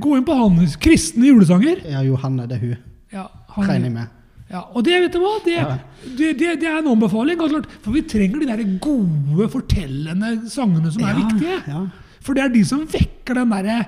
gå 0.00 0.16
inn 0.16 0.24
på 0.28 0.36
hans 0.38 0.76
kristne 0.80 1.26
julesanger. 1.32 1.80
ja, 1.90 2.02
Johanne, 2.06 2.46
det 2.46 2.56
er 2.60 2.62
hun. 2.68 2.76
Ja, 3.12 3.24
han, 3.56 3.66
Regner 3.68 3.88
jeg 3.88 3.92
med. 3.96 4.12
ja, 4.52 4.60
og 4.72 4.84
det 4.86 5.00
vet 5.02 5.12
du 5.16 5.18
hva? 5.24 5.32
Det, 5.44 5.56
Ja. 5.56 5.76
det, 6.18 6.28
det, 6.38 6.52
det 6.60 6.68
er 6.70 6.78
en 6.78 6.92
anbefaling. 6.92 7.40
For 7.82 7.90
vi 7.96 8.02
trenger 8.06 8.38
de 8.44 8.46
der 8.52 8.62
gode, 8.78 9.48
fortellende 9.50 10.36
sangene 10.52 10.92
som 10.92 11.02
er 11.02 11.14
Ja, 11.16 11.24
viktige. 11.24 11.80
For 12.26 12.34
det 12.34 12.42
er 12.42 12.50
de 12.50 12.64
som 12.66 12.82
vekker 12.90 13.38
den 13.38 13.52
derre 13.54 13.86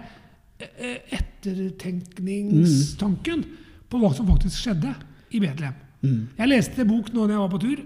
eh, 0.62 1.02
ettertenkningstanken 1.18 3.42
på 3.88 3.96
hva 3.98 4.12
som 4.14 4.28
faktisk 4.30 4.62
skjedde 4.62 4.94
i 5.34 5.42
Betlehem. 5.42 5.74
Mm. 6.04 6.20
Jeg 6.38 6.50
leste 6.52 6.82
en 6.84 6.92
bok 6.92 7.06
nå 7.10 7.20
da 7.26 7.32
jeg 7.34 7.42
var 7.42 7.54
på 7.54 7.64
tur. 7.64 7.78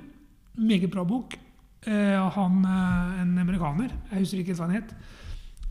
Meget 0.60 0.92
bra 0.92 1.02
bok. 1.08 1.28
Eh, 1.88 2.20
han, 2.36 2.54
eh, 2.64 3.22
en 3.22 3.32
amerikaner. 3.40 3.90
Jeg 4.10 4.18
husker 4.20 4.38
ikke 4.42 4.56
hva 4.58 4.66
han 4.68 4.78
het. 4.80 4.90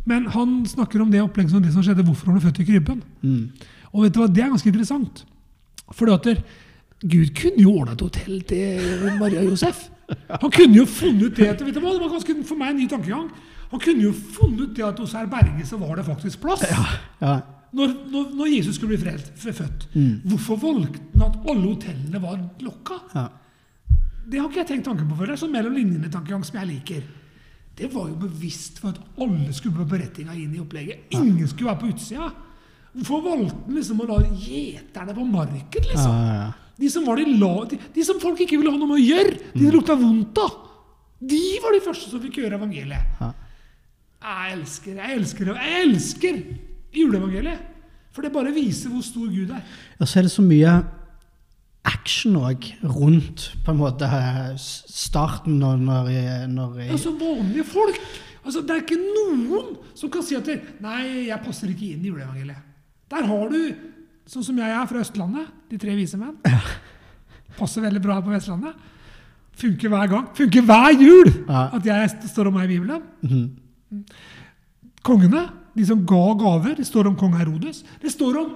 Men 0.10 0.22
han 0.34 0.50
snakker 0.66 0.98
om 1.04 1.12
det 1.14 1.22
opplegget 1.22 1.54
som 1.54 1.62
det 1.62 1.74
som 1.76 1.84
skjedde, 1.86 2.08
hvorfor 2.08 2.26
han 2.32 2.38
ble 2.40 2.48
født 2.48 2.64
i 2.64 2.70
krybben. 2.72 3.00
Mm. 3.22 3.44
Og 3.92 4.00
vet 4.04 4.14
du 4.16 4.20
hva, 4.22 4.30
det 4.32 4.44
er 4.44 4.50
ganske 4.50 4.70
interessant. 4.72 5.16
For 5.94 6.06
at 6.14 6.26
Gud 7.02 7.30
kunne 7.38 7.62
jo 7.62 7.72
ordna 7.82 7.94
et 7.94 8.02
hotell 8.02 8.42
til 8.50 9.20
Maria 9.20 9.40
og 9.44 9.50
Josef. 9.54 9.78
Han 10.42 10.52
kunne 10.52 10.78
jo 10.78 10.86
funnet 10.90 11.24
ut 11.30 11.36
det 11.38 11.48
etter, 11.50 11.66
vet 11.68 11.76
du 11.76 11.82
hva, 11.84 11.94
Det 11.96 12.04
var 12.04 12.14
ganske 12.16 12.36
for 12.48 12.60
meg 12.60 12.74
en 12.74 12.80
ny 12.82 12.88
tankegang. 12.92 13.30
Han 13.72 13.80
kunne 13.80 14.04
jo 14.04 14.12
funnet 14.14 14.62
ut 14.66 14.76
det 14.76 14.86
at 14.88 15.00
hos 15.00 15.14
herr 15.16 15.30
Berge 15.32 15.66
så 15.68 15.80
var 15.80 15.96
det 16.00 16.06
faktisk 16.08 16.42
plass. 16.44 16.64
Ja. 17.22 17.36
Når, 17.72 17.94
når, 18.12 18.34
når 18.36 18.50
Jesus 18.52 18.76
skulle 18.76 18.98
bli 18.98 19.06
frelt, 19.06 19.30
født. 19.40 19.86
Mm. 19.94 20.18
Hvorfor 20.28 20.60
valgte 20.60 21.00
han 21.16 21.30
at 21.30 21.38
alle 21.54 21.70
hotellene 21.70 22.22
var 22.24 22.42
lokka? 22.66 23.00
ja. 23.16 23.28
Det 24.32 24.40
har 24.40 24.48
ikke 24.48 24.60
jeg 24.62 24.68
tenkt 24.70 24.86
tanken 24.86 25.08
på 25.10 25.16
før. 25.18 25.28
Det 25.32 25.34
er 25.34 25.40
sånn 25.42 25.52
mellom 25.52 25.74
linjene-tankegang 25.76 26.44
som 26.48 26.60
jeg 26.62 26.68
liker. 26.70 27.02
Det 27.76 27.90
var 27.92 28.06
jo 28.12 28.16
bevisst 28.22 28.78
for 28.80 28.94
at 28.94 29.00
alle 29.24 29.52
skulle 29.56 29.82
på 29.82 29.88
berettinga 29.92 30.36
inn 30.38 30.54
i 30.56 30.62
opplegget. 30.62 31.08
Ingen 31.18 31.48
skulle 31.50 31.72
være 31.72 31.82
på 31.82 31.90
utsida. 31.92 32.30
Hvorfor 32.94 33.24
valgte 33.26 33.58
han 33.66 33.76
liksom 33.80 34.04
å 34.04 34.08
la 34.08 34.20
gjeterne 34.28 35.16
på 35.18 35.26
marken, 35.26 35.88
Ja, 35.88 35.92
liksom? 35.96 36.54
De 36.80 36.90
som, 36.90 37.06
var 37.06 37.20
de, 37.20 37.26
la, 37.38 37.54
de, 37.70 37.78
de 37.96 38.06
som 38.06 38.20
folk 38.22 38.40
ikke 38.42 38.58
ville 38.58 38.72
ha 38.72 38.80
noe 38.80 38.90
med 38.90 39.02
å 39.02 39.04
gjøre, 39.04 39.36
de 39.54 39.66
det 39.66 39.74
lukta 39.76 39.98
vondt 40.00 40.40
av, 40.42 40.56
de 41.22 41.42
var 41.62 41.76
de 41.76 41.84
første 41.86 42.10
som 42.10 42.22
fikk 42.24 42.40
høre 42.42 42.58
evangeliet. 42.58 43.20
Ja. 43.22 43.34
Jeg 44.22 44.56
elsker, 44.56 44.98
jeg 45.02 45.18
elsker, 45.18 45.52
jeg 45.58 45.84
elsker 45.84 46.42
juleevangeliet. 46.94 47.68
For 48.12 48.26
det 48.26 48.34
bare 48.34 48.52
viser 48.54 48.92
hvor 48.92 49.04
stor 49.06 49.30
Gud 49.32 49.54
er. 49.56 49.62
Og 50.00 50.10
så 50.10 50.20
er 50.20 50.28
det 50.28 50.34
så 50.34 50.44
mye 50.44 50.74
action 51.88 52.36
òg 52.38 52.68
rundt 52.86 53.48
på 53.66 53.74
en 53.74 53.80
måte 53.80 54.10
starten 54.62 55.58
når, 55.62 55.80
når, 55.82 56.12
når 56.52 56.76
Altså 56.90 57.16
vanlige 57.18 57.66
folk. 57.66 57.98
Altså, 58.42 58.62
det 58.66 58.76
er 58.76 58.84
ikke 58.84 59.00
noen 59.00 59.74
som 59.98 60.12
kan 60.14 60.26
si 60.26 60.38
at 60.38 60.48
det, 60.50 60.60
Nei, 60.82 61.30
jeg 61.30 61.42
passer 61.46 61.70
ikke 61.72 61.94
inn 61.94 62.06
i 62.06 62.10
juleevangeliet. 62.10 62.70
Der 63.12 63.28
har 63.28 63.52
du, 63.52 63.60
sånn 64.30 64.46
som 64.46 64.58
jeg 64.62 64.70
er 64.72 64.88
fra 64.90 65.02
Østlandet, 65.04 65.48
de 65.72 65.78
tre 65.82 65.96
vise 65.98 66.18
menn. 66.20 66.38
Passer 67.58 67.84
veldig 67.84 68.02
bra 68.04 68.18
her 68.18 68.26
på 68.26 68.34
Vestlandet. 68.34 68.76
Funker 69.62 69.92
hver 69.92 70.08
gang. 70.12 70.28
Funker 70.38 70.66
hver 70.66 70.92
jul 70.96 71.32
Ja. 71.48 71.70
at 71.76 71.86
jeg 71.86 72.30
står 72.32 72.48
om 72.48 72.54
meg 72.56 72.70
i 72.70 72.78
Bibelen. 72.78 73.02
Mhm. 73.22 74.04
Kongene, 75.04 75.50
de 75.76 75.86
som 75.86 76.06
ga 76.06 76.34
gaver, 76.38 76.76
det 76.78 76.86
står 76.86 77.08
om 77.10 77.16
kong 77.18 77.34
Herodes. 77.34 77.84
Det 78.02 78.12
står 78.12 78.38
om 78.38 78.52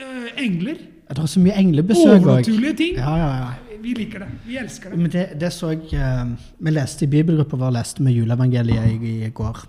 uh, 0.00 0.28
engler. 0.40 0.78
Det 1.10 1.18
er 1.18 1.26
så 1.26 1.40
mye 1.42 1.56
englebesøk. 1.60 2.22
Overnaturlige 2.22 2.76
ting. 2.76 2.96
Ja, 2.96 3.16
ja, 3.18 3.32
ja. 3.36 3.76
Vi 3.80 3.94
liker 3.96 4.24
det. 4.24 4.28
Vi 4.46 4.56
elsker 4.60 4.90
det. 4.90 4.98
Men 4.98 5.10
det, 5.10 5.26
det 5.40 5.52
så 5.52 5.70
jeg 5.72 5.92
uh, 5.96 6.32
Vi 6.58 6.72
leste 6.72 7.04
i 7.04 7.10
bibelgruppa 7.10 7.56
vår 7.60 7.76
leste 7.76 8.02
med 8.02 8.16
juleevangeliet 8.16 8.96
i, 8.96 9.14
i 9.26 9.30
går. 9.30 9.60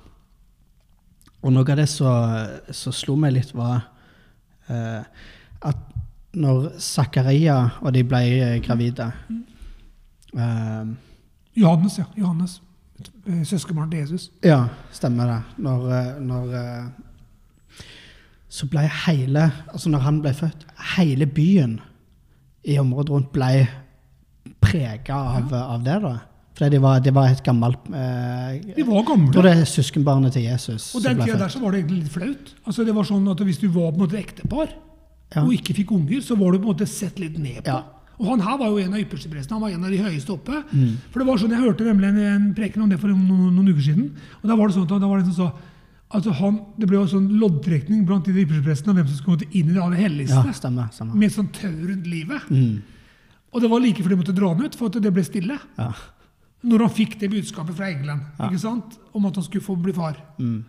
Og 1.42 1.54
noe 1.54 1.66
av 1.74 1.80
det 1.80 1.88
som 1.90 2.94
slo 2.94 3.16
meg 3.18 3.34
litt, 3.34 3.54
var 3.58 3.80
eh, 4.70 5.02
at 5.66 5.78
når 6.34 6.70
Zakaria 6.80 7.58
og 7.82 7.94
de 7.94 8.04
ble 8.08 8.22
eh, 8.40 8.58
gravide 8.64 9.10
eh, 10.38 10.92
Johannes, 11.60 11.98
ja. 12.00 12.06
Johannes. 12.18 12.62
Eh, 13.28 13.44
Søskenbarn 13.46 13.92
til 13.92 14.00
Jesus. 14.00 14.30
Ja, 14.44 14.66
stemmer 14.96 15.28
det. 15.28 15.40
Når, 15.58 15.88
når 16.24 16.56
så 18.52 18.68
ble 18.68 18.84
hele 19.08 19.46
Altså 19.72 19.90
når 19.92 20.04
han 20.06 20.20
ble 20.24 20.34
født, 20.36 20.66
hele 20.98 21.26
byen 21.28 21.80
i 22.68 22.78
området 22.80 23.10
rundt 23.10 23.32
ble 23.34 23.68
prega 24.62 25.16
av, 25.38 25.54
av 25.54 25.82
det. 25.86 25.96
da. 26.04 26.18
Fordi 26.58 26.70
det 26.76 26.82
var, 26.84 27.00
det 27.02 27.14
var 27.16 27.32
et 27.32 27.44
gammelt 27.44 27.88
eh, 27.90 28.76
De 28.76 28.86
var 28.86 29.06
gamle. 29.08 29.34
det 29.34 29.54
er 29.56 29.66
søskenbarnet 29.66 30.36
til 30.36 30.44
Jesus. 30.46 30.92
Og 30.96 31.04
den 31.04 31.22
tida 31.24 31.40
der 31.40 31.50
så 31.50 31.60
var 31.64 31.74
det 31.74 31.82
egentlig 31.82 32.04
litt 32.04 32.14
flaut. 32.14 32.52
Altså 32.66 32.86
det 32.86 32.96
var 32.96 33.08
sånn 33.08 33.28
at 33.32 33.42
Hvis 33.48 33.62
du 33.62 33.68
var 33.72 33.92
på 33.92 33.98
en 33.98 34.04
måte 34.04 34.20
ektepar 34.20 34.76
Ja. 35.32 35.46
og 35.46 35.54
ikke 35.56 35.76
fikk 35.78 35.92
unger, 35.96 36.22
så 36.22 36.36
var 36.36 36.52
du 36.52 36.60
på 36.60 36.68
en 36.68 36.74
måte 36.74 36.88
sett 36.90 37.20
litt 37.22 37.38
ned 37.40 37.64
på. 37.64 37.72
Ja. 37.72 37.84
Og 38.22 38.28
han 38.30 38.44
her 38.46 38.58
var 38.60 38.70
jo 38.70 38.78
en 38.84 38.94
av 38.94 39.02
yppersteprestene. 39.02 39.58
Han 39.58 39.64
var 39.64 39.74
en 39.74 39.86
av 39.88 39.94
de 39.94 39.98
høyeste 39.98 40.34
oppe. 40.36 40.60
Mm. 40.70 40.98
For 41.10 41.22
det 41.22 41.28
var 41.28 41.40
sånn, 41.42 41.54
Jeg 41.56 41.64
hørte 41.64 41.88
nemlig 41.88 42.10
en, 42.12 42.20
en 42.22 42.54
preken 42.54 42.84
om 42.84 42.90
det 42.92 43.00
for 43.02 43.10
noen, 43.10 43.48
noen 43.56 43.72
uker 43.72 43.82
siden. 43.82 44.12
og 44.42 44.50
Da 44.52 44.58
var 44.60 44.68
det 44.70 44.76
sånn 44.76 44.86
at 44.86 44.94
da 45.02 45.10
var 45.10 45.22
det 45.22 45.32
som 45.32 45.38
sa 45.40 45.52
altså 46.12 46.34
han, 46.36 46.60
Det 46.78 46.90
ble 46.90 47.00
jo 47.00 47.08
sånn 47.08 47.30
loddtrekning 47.40 48.04
blant 48.06 48.28
de 48.28 48.36
yppersteprestene 48.44 48.92
om 48.92 49.00
hvem 49.00 49.08
som 49.10 49.18
skulle 49.18 49.42
gå 49.42 49.48
inn 49.58 49.72
i 49.72 49.74
det 49.74 49.82
aller 49.82 50.04
helligste. 50.04 50.44
Ja, 50.46 50.54
stemmer. 50.54 50.92
stemmer. 50.94 51.16
Med 51.18 51.34
sånn 51.34 51.50
tau 51.56 51.72
rundt 51.72 52.10
livet. 52.12 52.50
Mm. 52.52 52.82
Og 53.52 53.64
det 53.64 53.70
var 53.72 53.82
like 53.84 54.04
før 54.04 54.14
de 54.14 54.20
måtte 54.22 54.36
dra 54.36 54.52
han 54.54 54.66
ut, 54.68 54.76
for 54.78 54.92
at 54.92 55.02
det 55.02 55.14
ble 55.16 55.24
stille. 55.26 55.58
Ja. 55.80 55.90
Når 56.62 56.86
han 56.86 56.94
fikk 56.94 57.18
det 57.20 57.32
budskapet 57.32 57.74
fra 57.80 57.90
England 57.90 58.22
ikke 58.38 58.60
sant? 58.62 59.00
om 59.18 59.26
at 59.26 59.36
han 59.36 59.44
skulle 59.48 59.66
få 59.66 59.76
bli 59.82 59.96
far. 59.98 60.20
Mm. 60.38 60.62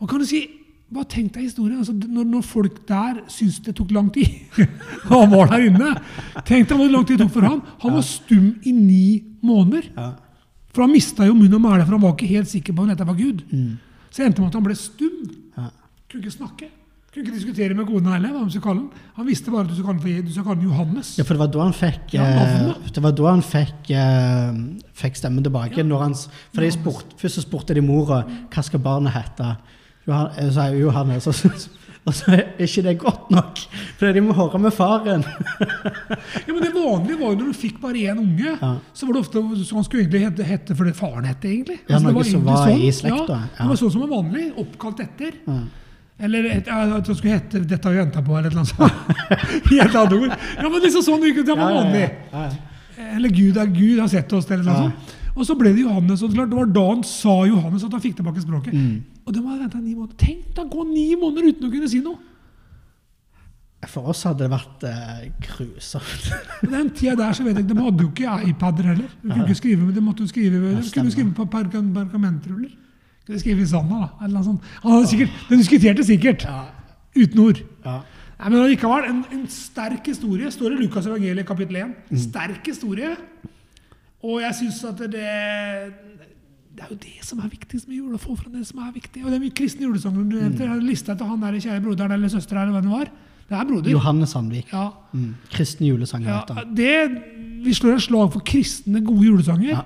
Og 0.00 0.08
kan 0.08 0.22
du 0.22 0.26
si, 0.26 0.40
Hva 0.88 1.02
tenk 1.04 1.34
deg 1.34 1.44
historien? 1.44 1.82
Altså, 1.82 1.92
når, 1.92 2.28
når 2.32 2.44
folk 2.48 2.78
der 2.88 3.18
syntes 3.28 3.58
det 3.66 3.74
tok 3.76 3.90
lang 3.92 4.08
tid 4.14 4.38
Han 5.10 5.28
var 5.34 5.50
der 5.52 5.66
inne. 5.66 5.90
Tenk 6.48 6.70
deg 6.70 6.80
hvor 6.80 6.88
lang 6.92 7.04
tid 7.04 7.18
det 7.18 7.26
tok 7.26 7.34
for 7.34 7.48
han. 7.48 7.60
Han 7.84 7.98
var 7.98 8.06
stum 8.08 8.54
i 8.64 8.72
ni 8.72 9.02
måneder. 9.44 9.90
For 10.72 10.86
han 10.86 10.94
mista 10.94 11.26
jo 11.28 11.36
munn 11.36 11.58
og 11.58 11.60
mæle, 11.64 11.84
for 11.84 11.96
han 11.96 12.04
var 12.06 12.16
ikke 12.16 12.32
helt 12.32 12.48
sikker 12.48 12.76
på 12.76 12.84
om 12.84 12.90
dette 12.92 13.04
var 13.04 13.18
Gud. 13.18 13.44
Mm. 13.52 13.76
Så 14.08 14.24
endte 14.24 14.40
det 14.40 14.44
med 14.46 14.50
at 14.52 14.58
han 14.58 14.66
ble 14.66 14.76
stum. 14.78 15.22
Kunne 16.08 16.24
ikke 16.24 16.36
snakke. 16.38 16.70
Kunne 17.12 17.24
ikke 17.24 17.36
diskutere 17.36 17.76
med 17.76 17.88
kona 17.88 18.14
heller. 18.14 18.32
hva 18.32 18.42
man 18.44 18.50
skulle 18.52 18.64
kalle 18.64 18.82
han. 18.84 19.06
Han 19.16 19.26
visste 19.28 19.52
bare 19.52 19.64
at 19.64 19.70
du 19.70 19.76
skulle 19.76 19.94
kalle 19.98 20.22
han, 20.24 20.44
han 20.46 20.66
Johannes. 20.68 21.14
Ja, 21.18 21.24
for 21.24 21.36
det 21.36 21.42
var 21.42 21.50
da 21.52 21.64
han 21.64 21.76
fikk 21.76 22.14
Ja, 22.16 22.26
eh. 22.28 22.90
Det 22.94 23.02
var 23.04 23.16
da 23.16 23.26
han 23.28 23.42
fikk, 23.44 23.90
eh, 23.92 24.60
fikk 25.02 25.20
stemmen 25.20 25.44
tilbake. 25.44 25.80
Ja. 25.80 25.84
Når 25.88 26.04
han, 26.04 26.16
for 26.56 26.70
spurt, 26.72 27.16
Først 27.20 27.40
så 27.40 27.44
spurte 27.44 27.76
de 27.76 27.84
mora 27.84 28.22
hva 28.48 28.64
skal 28.64 28.80
barnet 28.84 29.16
hete. 29.16 29.56
Johan, 30.08 30.30
så 30.38 30.52
sa 30.56 30.68
jeg, 30.70 30.80
Johannes. 30.82 31.26
Og 31.28 31.34
så, 31.36 31.50
og 32.08 32.14
så 32.16 32.32
er 32.32 32.44
ikke 32.64 32.82
det 32.86 32.94
godt 33.02 33.30
nok, 33.34 33.58
for 34.00 34.12
de 34.16 34.20
må 34.24 34.32
høre 34.36 34.60
med 34.62 34.72
faren. 34.72 35.24
Ja, 36.46 36.52
men 36.54 36.62
Det 36.64 36.70
vanlige 36.72 37.18
var 37.20 37.34
jo 37.34 37.38
når 37.40 37.50
du 37.50 37.56
fikk 37.58 37.80
bare 37.82 38.06
én 38.08 38.20
unge, 38.22 38.54
Ja. 38.62 38.70
så 38.94 39.06
var 39.06 39.18
det 39.18 39.20
ofte 39.26 39.42
så 39.64 39.74
han 39.76 39.84
skulle 39.84 40.04
egentlig 40.06 40.22
hete, 40.24 40.46
hete 40.48 40.76
fordi 40.78 40.94
faren 40.96 41.26
het 41.28 41.42
det, 41.42 41.50
egentlig. 41.50 41.76
Ja, 41.88 41.98
det 41.98 42.14
var 42.14 42.24
som 42.30 42.46
var 42.46 42.62
var 42.64 42.72
i 42.78 42.92
slekta, 42.92 43.26
Ja. 43.36 43.42
Det 43.58 43.68
var 43.68 43.80
sånn 43.82 43.92
som 43.92 44.06
var 44.06 44.14
vanlig. 44.14 44.46
Oppkalt 44.56 45.04
etter. 45.04 45.36
Eller 46.18 46.48
et, 46.50 46.68
at 46.72 47.06
det 47.06 47.14
skulle 47.16 47.36
hete 47.36 47.60
'Dette 47.60 47.84
har 47.86 47.92
vi 47.94 47.98
venta 48.00 48.22
på', 48.22 48.38
eller 48.38 48.48
et 48.48 48.52
eller 48.52 48.64
annet 48.64 48.74
sånt. 48.74 49.72
I 49.72 49.78
et 49.78 49.94
annet 49.94 50.12
ord. 50.16 50.32
Ja, 50.56 50.68
men 50.68 50.82
liksom 50.82 51.02
sånn, 51.06 51.20
det 51.22 51.46
var 51.46 51.76
vanlig. 51.76 52.10
Eller 52.98 53.28
'Gud 53.28 53.56
er 53.56 53.66
Gud 53.66 54.00
har 54.00 54.08
sett 54.08 54.32
oss', 54.32 54.50
eller 54.50 54.64
noe 54.64 54.88
sånt. 54.88 55.17
Og 55.38 55.46
så 55.46 55.54
ble 55.54 55.70
det 55.76 55.84
Johannes, 55.84 56.22
og 56.26 56.32
det 56.34 56.48
var 56.50 56.66
da 56.74 56.82
han 56.88 57.04
sa 57.06 57.34
Johannes 57.46 57.84
at 57.86 57.92
han 57.94 58.02
fikk 58.02 58.16
tilbake 58.18 58.42
språket. 58.42 58.74
Mm. 58.74 58.96
Og 59.24 59.34
det 59.36 59.42
var 59.44 59.60
venta 59.60 59.78
ni 59.78 59.94
måneder. 59.94 60.16
Tenk 60.18 60.48
da, 60.56 60.64
gå 60.66 60.82
ni 60.88 61.12
måneder 61.20 61.52
uten 61.52 61.68
å 61.68 61.70
kunne 61.72 61.90
si 61.92 62.00
noe! 62.02 62.18
For 63.86 64.08
oss 64.10 64.24
hadde 64.26 64.42
det 64.42 64.50
vært 64.50 64.84
eh, 64.90 65.28
grusomt. 65.44 66.24
Den 66.72 66.88
tida 66.98 67.14
der 67.20 67.36
så 67.38 67.44
vet 67.46 67.60
jeg 67.60 67.68
De 67.68 67.76
hadde 67.78 68.02
jo 68.02 68.08
ikke 68.10 68.32
iPader 68.50 68.88
heller. 68.90 69.12
De 69.22 69.28
kunne 69.30 69.44
ikke 69.46 69.58
skrive, 69.60 69.92
de 69.94 70.02
måtte 70.02 70.24
jo 70.26 70.30
skrive, 70.32 70.58
de 70.80 70.90
kunne 70.96 71.12
skrive 71.14 71.30
på 71.36 71.46
perga- 71.52 71.84
pergamentruller. 71.94 72.72
Kunne 73.28 73.38
skrive 73.44 73.62
i 73.62 73.68
sanda, 73.70 74.00
da. 74.02 74.26
Eller 74.26 74.42
sånt. 74.48 74.66
Han 74.82 74.96
hadde 74.96 75.12
sikkert, 75.12 75.38
De 75.52 75.60
diskuterte 75.62 76.06
sikkert, 76.08 76.42
Ja. 76.48 76.64
uten 77.22 77.44
ord. 77.44 77.62
Ja. 77.86 78.00
Nei, 78.38 78.50
men 78.50 78.58
allikevel, 78.64 79.06
en, 79.12 79.22
en 79.38 79.46
sterk 79.50 80.10
historie. 80.10 80.50
Står 80.54 80.74
i 80.74 80.80
Lukas 80.82 81.06
evangeliet 81.06 81.46
kapittel 81.46 81.78
1. 81.84 81.94
Mm. 82.10 82.20
Sterk 82.26 82.66
historie. 82.72 83.14
Og 84.26 84.40
jeg 84.42 84.54
syns 84.58 84.80
at 84.88 84.98
det 84.98 85.12
Det 85.12 86.84
er 86.84 86.90
jo 86.90 86.98
det 87.02 87.24
som 87.26 87.38
er 87.42 87.50
viktigst 87.50 87.88
med 87.88 87.96
jul. 87.98 88.14
Å 88.14 88.20
få 88.22 88.36
fram 88.38 88.54
det 88.54 88.66
som 88.66 88.78
er 88.84 88.92
viktig. 88.94 89.24
Og 89.26 89.34
mye 89.34 89.54
kristne 89.54 89.86
julesanger 89.86 90.22
du 90.22 90.36
nevnte. 90.36 90.66
mm. 90.66 90.84
lista 90.86 91.14
til 91.18 91.26
han 91.26 91.40
der 91.42 91.58
kjære 91.58 91.82
broderen 91.82 92.12
eller 92.14 92.28
søstera 92.30 92.62
eller 92.62 92.76
hva 92.78 92.82
det 92.82 92.92
var. 92.92 93.10
Det 93.48 93.56
er 93.56 93.64
broder. 93.64 93.90
Johannes 93.90 94.30
Sandvik. 94.30 94.72
Ja, 94.72 94.90
Mm. 95.12 95.34
Kristen 95.50 95.86
julesanger. 95.86 96.28
ja, 96.28 96.64
det, 96.76 97.22
vi 97.64 97.72
slår 97.74 97.94
et 97.94 98.02
slag 98.02 98.32
for 98.32 98.40
kristne, 98.44 99.00
gode 99.00 99.24
julesanger. 99.24 99.70
Ja. 99.70 99.82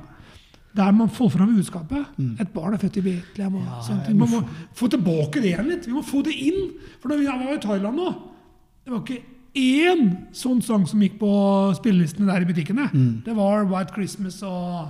Der 0.76 0.90
man 0.90 1.08
får 1.08 1.30
fram 1.30 1.54
budskapet. 1.54 2.06
Et 2.40 2.48
barn 2.48 2.74
er 2.74 2.78
født 2.78 2.96
i 2.96 3.00
Betlehem. 3.00 3.54
Ja, 3.54 4.12
må 4.12 4.26
Man 4.26 4.30
må 4.30 4.48
få 4.74 4.88
tilbake 4.88 5.40
det 5.40 5.52
igjen 5.52 5.68
litt. 5.68 5.86
Vi 5.86 5.92
må 5.92 6.02
få 6.02 6.22
det 6.24 6.32
inn. 6.32 6.72
For 7.00 7.08
da 7.08 7.16
vi 7.16 7.26
var 7.26 7.54
i 7.54 7.60
Thailand 7.60 7.96
nå, 7.96 8.08
det 8.84 8.92
var 8.92 9.00
ikke 9.04 9.22
én 9.58 10.08
sånn 10.36 10.62
sang 10.64 10.86
som 10.88 11.02
gikk 11.04 11.18
på 11.20 11.30
spillelistene 11.76 12.30
der 12.30 12.44
i 12.44 12.48
butikkene. 12.48 12.88
Mm. 12.92 13.12
Det 13.26 13.34
var 13.36 13.66
White 13.68 13.94
Christmas 13.96 14.38
og 14.46 14.88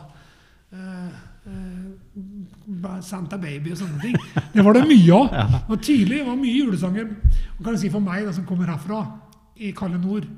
uh, 0.75 1.09
uh, 1.47 3.01
Santa 3.03 3.39
Baby 3.41 3.75
og 3.75 3.81
sånne 3.83 3.99
ting. 4.03 4.17
Det 4.55 4.65
var 4.65 4.77
det 4.79 4.85
mye 4.87 5.19
av. 5.19 5.59
Og 5.73 5.83
tidlig 5.83 6.23
var 6.27 6.39
mye 6.39 6.55
julesanger. 6.55 7.11
Og 7.57 7.65
kan 7.65 7.75
jeg 7.75 7.87
si 7.87 7.93
for 7.93 8.05
meg, 8.05 8.27
da, 8.27 8.35
som 8.37 8.47
kommer 8.47 8.71
herfra, 8.71 9.03
i 9.63 9.73
kalde 9.77 10.01
nord 10.01 10.29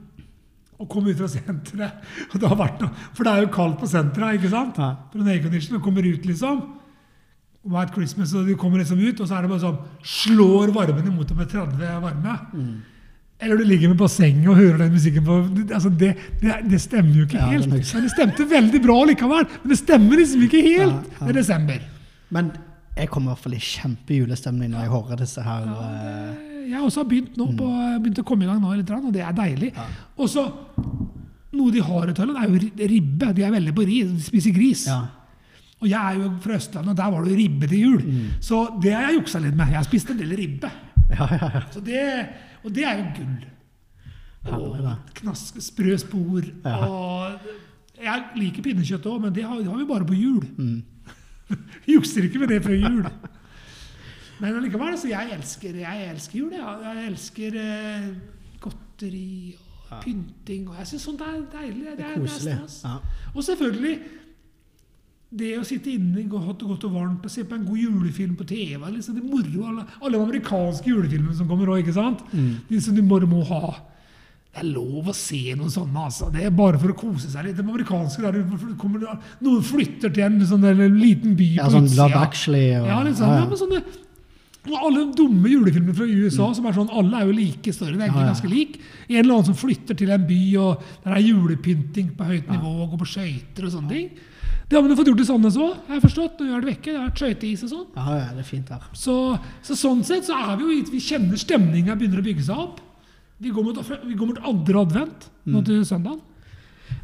og 0.75 0.89
kom 0.91 1.07
ut 1.07 1.19
fra 1.19 1.29
senteret. 1.31 2.01
Og 2.33 2.41
det 2.41 2.49
har 2.51 2.59
vært 2.59 2.81
noe, 2.83 3.05
For 3.15 3.27
det 3.27 3.33
er 3.33 3.45
jo 3.45 3.53
kaldt 3.55 3.79
på 3.81 3.89
senteret, 3.89 4.41
ikke 4.41 4.51
sant? 4.53 4.81
Ja. 4.81 4.91
For 5.13 5.23
en 5.23 5.31
aircondition 5.31 5.79
og 5.79 5.85
kommer 5.85 6.07
ut, 6.07 6.27
liksom. 6.27 6.65
White 7.65 7.95
Christmas, 7.95 8.35
og 8.37 8.49
de 8.49 8.57
kommer 8.61 8.83
liksom 8.83 8.99
ut, 9.01 9.21
og 9.23 9.29
så 9.29 9.39
er 9.39 9.47
det 9.47 9.51
bare 9.55 9.63
sånn 9.63 9.79
Slår 10.05 10.73
varmen 10.75 11.07
imot 11.09 11.31
dem 11.31 11.39
med 11.41 11.49
30 11.49 12.03
varme. 12.03 12.35
Mm. 12.53 12.75
Eller 13.45 13.59
du 13.61 13.65
ligger 13.69 13.91
med 13.93 13.99
på 14.01 14.09
sengen 14.09 14.49
og 14.49 14.57
hører 14.57 14.79
den 14.85 14.93
musikken 14.97 15.25
på 15.27 15.35
altså 15.77 15.91
det, 16.01 16.13
det, 16.41 16.55
det 16.71 16.81
stemmer 16.81 17.15
jo 17.21 17.27
ikke 17.29 17.39
Ja, 17.41 17.49
helt. 17.53 17.69
Men 17.69 18.07
det 18.07 18.13
stemte 18.15 18.47
veldig 18.51 18.81
bra 18.87 18.97
likevel. 19.11 19.47
Men 19.63 19.75
det 19.75 19.79
stemmer 19.81 20.17
liksom 20.23 20.43
ikke 20.47 20.63
helt. 20.65 20.81
Ja, 21.11 21.19
ja. 21.21 21.27
Det 21.27 21.35
er 21.35 21.39
desember. 21.41 21.85
Men 22.35 22.51
jeg 22.97 23.11
kommer 23.11 23.31
i 23.31 23.35
hvert 23.35 23.45
fall 23.45 23.57
i 23.59 23.63
kjempejulestemning 23.69 24.71
når 24.73 24.85
jeg 24.87 24.93
hører 24.95 25.21
disse 25.25 25.43
her. 25.45 25.67
eh, 25.85 26.69
Jeg 26.71 26.81
også 26.81 27.03
har 27.03 27.09
begynt 27.11 27.37
nå 27.37 27.47
på, 27.59 27.67
begynt 28.05 28.23
å 28.23 28.25
komme 28.27 28.47
i 28.47 28.49
gang 28.49 28.61
nå 28.63 28.73
litt, 28.79 28.91
og 28.97 29.13
det 29.13 29.21
er 29.27 29.35
deilig. 29.37 29.73
Ja. 29.77 29.89
Og 30.19 30.29
så 30.33 30.47
Noe 31.55 31.71
de 31.71 31.83
har 31.87 32.09
i 32.11 32.15
Thailand, 32.17 32.39
er 32.41 32.49
jo 32.51 32.89
ribbe. 32.91 33.29
De 33.37 33.43
er 33.47 33.53
veldig 33.55 33.75
på 33.77 33.85
ris. 33.87 34.09
De 34.11 34.25
spiser 34.27 34.51
gris. 34.57 34.87
ja. 34.91 35.03
Og 35.85 35.89
jeg 35.91 36.01
er 36.01 36.17
jo 36.23 36.31
fra 36.41 36.55
Østlandet, 36.57 36.91
og 36.95 36.97
der 36.97 37.11
var 37.13 37.25
det 37.27 37.31
jo 37.35 37.37
ribbe 37.37 37.67
til 37.69 37.81
jul. 37.83 38.03
Så 38.41 38.59
det 38.83 38.93
har 38.95 39.03
jeg 39.11 39.19
juksa 39.21 39.39
litt 39.43 39.55
med. 39.59 39.69
Jeg 39.69 39.77
har 39.77 39.85
spist 39.85 40.11
en 40.11 40.17
del 40.19 40.33
ribbe. 40.39 40.71
Ja, 41.11 41.27
ja, 41.31 41.51
ja. 41.55 41.63
Så 41.73 41.81
det, 41.85 42.01
og 42.65 42.73
det 42.75 42.85
er 42.89 42.99
jo 43.01 43.05
gull. 43.19 43.45
Da. 44.45 44.97
Knask, 45.21 45.61
sprø 45.65 45.97
spor. 46.01 46.49
Og 46.65 47.47
jeg 48.01 48.25
liker 48.37 48.65
pinnekjøtt 48.65 49.07
òg, 49.09 49.23
men 49.23 49.35
det 49.37 49.45
har, 49.47 49.61
det 49.63 49.71
har 49.71 49.79
vi 49.81 49.87
bare 49.89 50.09
på 50.09 50.17
jul. 50.19 50.43
Mm. 50.59 50.83
Jukser 51.95 52.27
ikke 52.29 52.43
med 52.43 52.53
det 52.53 52.63
før 52.65 52.77
jul. 52.77 53.07
Men 54.41 54.57
allikevel, 54.59 54.97
altså, 54.97 55.09
jeg 55.09 55.31
elsker, 55.37 55.77
jeg 55.85 56.09
elsker 56.11 56.39
jul. 56.39 56.53
Jeg, 56.53 56.81
jeg 56.85 57.07
elsker 57.13 57.59
eh, 57.61 58.09
godteri 58.61 59.55
og 59.55 60.03
pynting. 60.03 60.69
Og 60.69 60.81
jeg 60.81 60.91
syns 60.93 61.07
sånt 61.09 61.25
er 61.25 61.39
deilig. 61.55 61.85
Det 61.85 61.93
er, 61.93 61.97
det 62.01 62.11
er 62.11 62.21
Koselig. 62.21 62.59
stas. 62.59 62.81
Ja. 62.85 62.97
Og 63.35 63.45
selvfølgelig 63.47 63.95
det 65.35 65.55
å 65.59 65.65
sitte 65.67 65.91
inne 65.91 66.23
og 66.29 66.45
ha 66.45 66.53
det 66.55 66.69
godt 66.69 66.85
og 66.89 66.95
varmt 66.95 67.25
og 67.27 67.33
se 67.33 67.43
på 67.49 67.57
en 67.57 67.65
god 67.67 67.81
julefilm 67.81 68.37
på 68.39 68.47
TV. 68.47 68.79
Liksom, 68.93 69.17
det 69.17 69.25
er 69.25 69.31
moro, 69.33 69.65
alle, 69.71 69.87
alle 70.01 70.19
de 70.19 70.23
amerikanske 70.29 70.93
julefilmene 70.93 71.35
som 71.39 71.49
kommer 71.51 71.73
òg? 71.75 71.91
Mm. 71.91 72.53
De 72.69 72.81
som 72.81 72.95
du 72.95 73.03
bare 73.11 73.27
må 73.31 73.43
ha. 73.51 73.75
Det 74.55 74.63
er 74.63 74.69
lov 74.71 75.09
å 75.11 75.15
se 75.19 75.41
noen 75.59 75.73
sånne. 75.73 76.05
altså. 76.07 76.29
Det 76.31 76.45
er 76.47 76.55
bare 76.55 76.79
for 76.79 76.93
å 76.93 76.99
kose 76.99 77.27
seg 77.33 77.49
litt. 77.49 77.57
De 77.59 77.65
amerikanske 77.67 78.23
der 78.23 78.39
kommer, 78.79 79.03
Noen 79.43 79.67
flytter 79.67 80.13
til 80.15 80.29
en 80.29 80.39
sånn 80.47 80.63
der, 80.63 80.79
liten 80.95 81.35
by 81.39 81.49
Ja, 81.57 81.67
på 81.67 81.75
sånn 81.75 81.89
utsida. 81.91 82.23
Actually 82.23 82.67
og 82.79 82.87
Ja, 82.87 83.01
liksom, 83.03 83.33
ja, 83.35 83.45
men 83.51 83.59
sånne 83.59 83.83
alle 84.65 85.03
de 85.03 85.13
dumme 85.19 85.51
julefilmene 85.51 85.93
fra 85.93 86.07
USA 86.09 86.47
som 86.57 86.65
er 86.65 86.73
sånn, 86.73 86.89
alle 86.89 87.19
er 87.19 87.27
jo 87.29 87.35
like 87.37 87.73
større, 87.75 87.99
Det 87.99 88.01
er 88.01 88.07
egentlig 88.07 88.23
Ja, 88.23 88.29
ja. 88.29 88.33
ganske 88.33 88.49
lik. 88.49 88.79
En 89.11 89.19
eller 89.19 89.35
annen 89.35 89.49
som 89.51 89.59
flytter 89.61 89.95
til 89.99 90.11
en 90.15 90.25
by, 90.27 90.57
og 90.57 90.83
der 91.05 91.13
er 91.19 91.21
julepynting 91.21 92.15
på 92.17 92.25
høyt 92.25 92.49
nivå, 92.49 92.71
og 92.81 92.95
går 92.95 93.03
på 93.03 93.11
skøyter 93.13 93.67
og 93.67 93.75
sånne 93.75 93.91
ting. 93.91 94.09
Det 94.69 94.77
har 94.79 94.83
man 94.83 94.91
jo 94.95 94.97
fått 94.97 95.09
gjort 95.11 95.21
i 95.21 95.27
Sandnes 95.29 95.57
òg, 95.61 95.75
har 95.87 95.99
jeg 95.99 96.05
forstått. 96.07 96.39
Nå 96.41 96.47
gjør 96.49 96.63
det 96.65 96.71
vekke. 96.73 96.89
Det 96.89 96.97
har 96.97 97.09
vært 97.11 97.21
skøyteis 97.21 97.65
og 97.67 97.71
sånn. 97.75 97.87
Ja, 97.99 98.15
ja, 98.17 98.29
det 98.33 98.43
er 98.45 98.49
fint 98.49 98.71
her. 98.73 98.85
Så, 98.97 99.15
så 99.67 99.77
sånn 99.77 100.01
sett 100.09 100.25
så 100.29 100.39
er 100.41 100.55
vi 100.61 100.65
jo 100.65 100.87
Vi 100.95 101.01
kjenner 101.05 101.41
stemninga 101.41 101.97
begynner 102.01 102.23
å 102.23 102.25
bygge 102.25 102.47
seg 102.47 102.63
opp. 102.63 102.79
Vi 103.45 103.51
går 103.53 103.67
mot, 103.67 103.81
vi 104.07 104.15
går 104.17 104.31
mot 104.31 104.45
andre 104.55 104.81
advent 104.87 105.27
nå 105.45 105.59
Mm. 105.61 105.65
til 105.67 105.83
søndagen. 105.85 106.21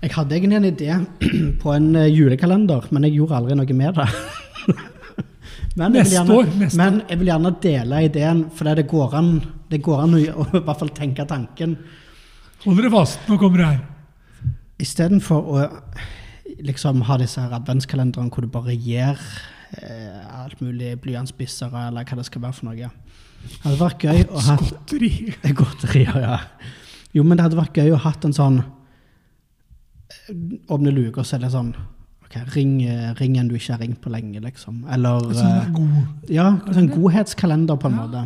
Jeg 0.00 0.12
hadde 0.14 0.36
egentlig 0.36 0.56
en 0.56 0.68
idé 0.70 0.94
på 1.62 1.72
en 1.74 1.88
eh, 1.96 2.06
julekalender, 2.08 2.86
men 2.90 3.04
jeg 3.04 3.18
gjorde 3.18 3.36
aldri 3.36 3.56
noe 3.58 3.76
med 3.76 3.98
det. 3.98 4.06
men, 5.76 5.84
jeg 5.84 5.90
vil 5.90 5.98
Neste 5.98 6.14
gjerne, 6.14 6.38
år, 6.38 6.48
neste 6.62 6.78
men 6.80 7.02
jeg 7.10 7.20
vil 7.20 7.30
gjerne 7.32 7.52
dele 7.62 8.00
ideen, 8.06 8.40
for 8.56 8.70
det 8.80 8.86
går 8.88 9.16
an, 9.20 9.30
det 9.68 9.82
går 9.84 10.00
an 10.06 10.14
å 10.16 10.22
i 10.22 10.62
hvert 10.64 10.80
fall 10.80 10.94
tenke 10.96 11.26
tanken. 11.28 11.76
Hold 12.64 12.80
dere 12.80 12.92
fast, 12.96 13.20
nå 13.28 13.36
kommer 13.40 13.60
det 13.60 13.68
her. 13.74 13.84
Istedenfor 14.80 15.52
å 15.52 15.66
liksom 16.66 17.02
ha 17.08 17.16
disse 17.20 17.40
her 17.40 17.52
adventskalenderne 17.56 18.30
hvor 18.32 18.44
du 18.44 18.50
bare 18.52 18.74
gir 18.76 19.18
eh, 19.78 20.42
alt 20.42 20.60
mulig 20.60 20.94
blyantspissere 21.02 21.86
eller 21.88 22.04
hva 22.08 22.16
det 22.20 22.26
skal 22.28 22.42
være 22.44 22.56
for 22.58 22.70
noe. 22.70 22.90
Det 23.40 23.62
hadde 23.64 23.80
vært 23.80 24.04
gøy 24.04 24.24
å 24.28 24.42
ha 24.46 24.56
Godteri. 24.60 25.12
Godterier, 25.60 26.18
ja. 26.20 26.38
Jo, 27.16 27.24
men 27.24 27.38
det 27.38 27.46
hadde 27.48 27.58
vært 27.60 27.78
gøy 27.80 27.94
å 27.94 28.02
ha 28.04 28.12
en 28.28 28.36
sånn 28.36 28.60
eh, 28.60 30.34
Åpne 30.70 30.92
luker, 30.94 31.24
så 31.26 31.38
er 31.38 31.46
det 31.46 31.52
sånn 31.54 31.72
ok, 32.26 32.36
ring, 32.54 32.76
eh, 32.86 33.10
ring 33.18 33.38
en 33.40 33.48
du 33.50 33.56
ikke 33.58 33.74
har 33.74 33.80
ringt 33.82 34.00
på 34.04 34.12
lenge, 34.12 34.42
liksom. 34.44 34.84
Eller 34.92 35.24
det 35.32 35.40
eh, 35.46 35.70
god. 35.74 36.28
Ja, 36.30 36.50
sånn 36.70 36.90
godhetskalender, 36.92 37.80
på 37.80 37.90
en 37.90 37.96
Ja. 37.98 38.04
måte. 38.06 38.22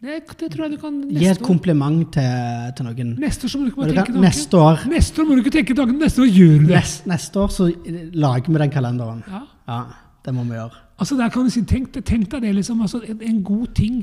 Det, 0.00 0.20
det 0.40 0.48
tror 0.54 0.64
jeg 0.64 0.72
du 0.72 0.80
kan 0.80 0.94
Gi 1.12 1.26
et 1.28 1.42
kompliment 1.44 2.06
til, 2.14 2.68
til 2.76 2.86
noen. 2.86 3.10
Neste 3.20 3.44
år 3.44 3.52
så 3.52 3.58
må 3.60 3.66
du 3.66 3.70
ikke 3.70 3.80
bare 3.82 3.90
du 3.90 3.94
tenke 3.98 4.06
kan, 4.06 4.14
tanken. 4.14 4.24
neste 4.24 4.60
år 4.60 4.84
Neste 4.88 5.20
år 5.20 5.26
må 5.28 5.34
du 5.36 5.42
ikke 5.42 5.52
tenke 5.58 5.76
tanken, 5.76 5.98
neste 6.00 6.22
år 6.24 6.30
gjør 6.30 6.54
du 6.54 6.64
det. 6.70 6.76
nest, 6.78 7.02
neste 7.10 7.42
år 7.42 7.52
så 7.52 7.66
lager 8.14 8.48
vi 8.48 8.62
den 8.62 8.72
kalenderen. 8.72 9.20
Ja. 9.28 9.42
Ja, 9.68 9.80
det 10.24 10.34
må 10.34 10.44
vi 10.48 10.56
gjøre. 10.56 10.80
Altså 11.00 11.18
der 11.20 11.28
kan 11.34 11.44
du 11.44 11.52
si, 11.52 11.62
tenk, 11.68 11.92
tenk 11.92 12.30
deg 12.32 12.46
det, 12.46 12.54
liksom. 12.56 12.80
Altså, 12.80 13.02
en, 13.04 13.20
en 13.28 13.42
god 13.44 13.74
ting 13.76 14.00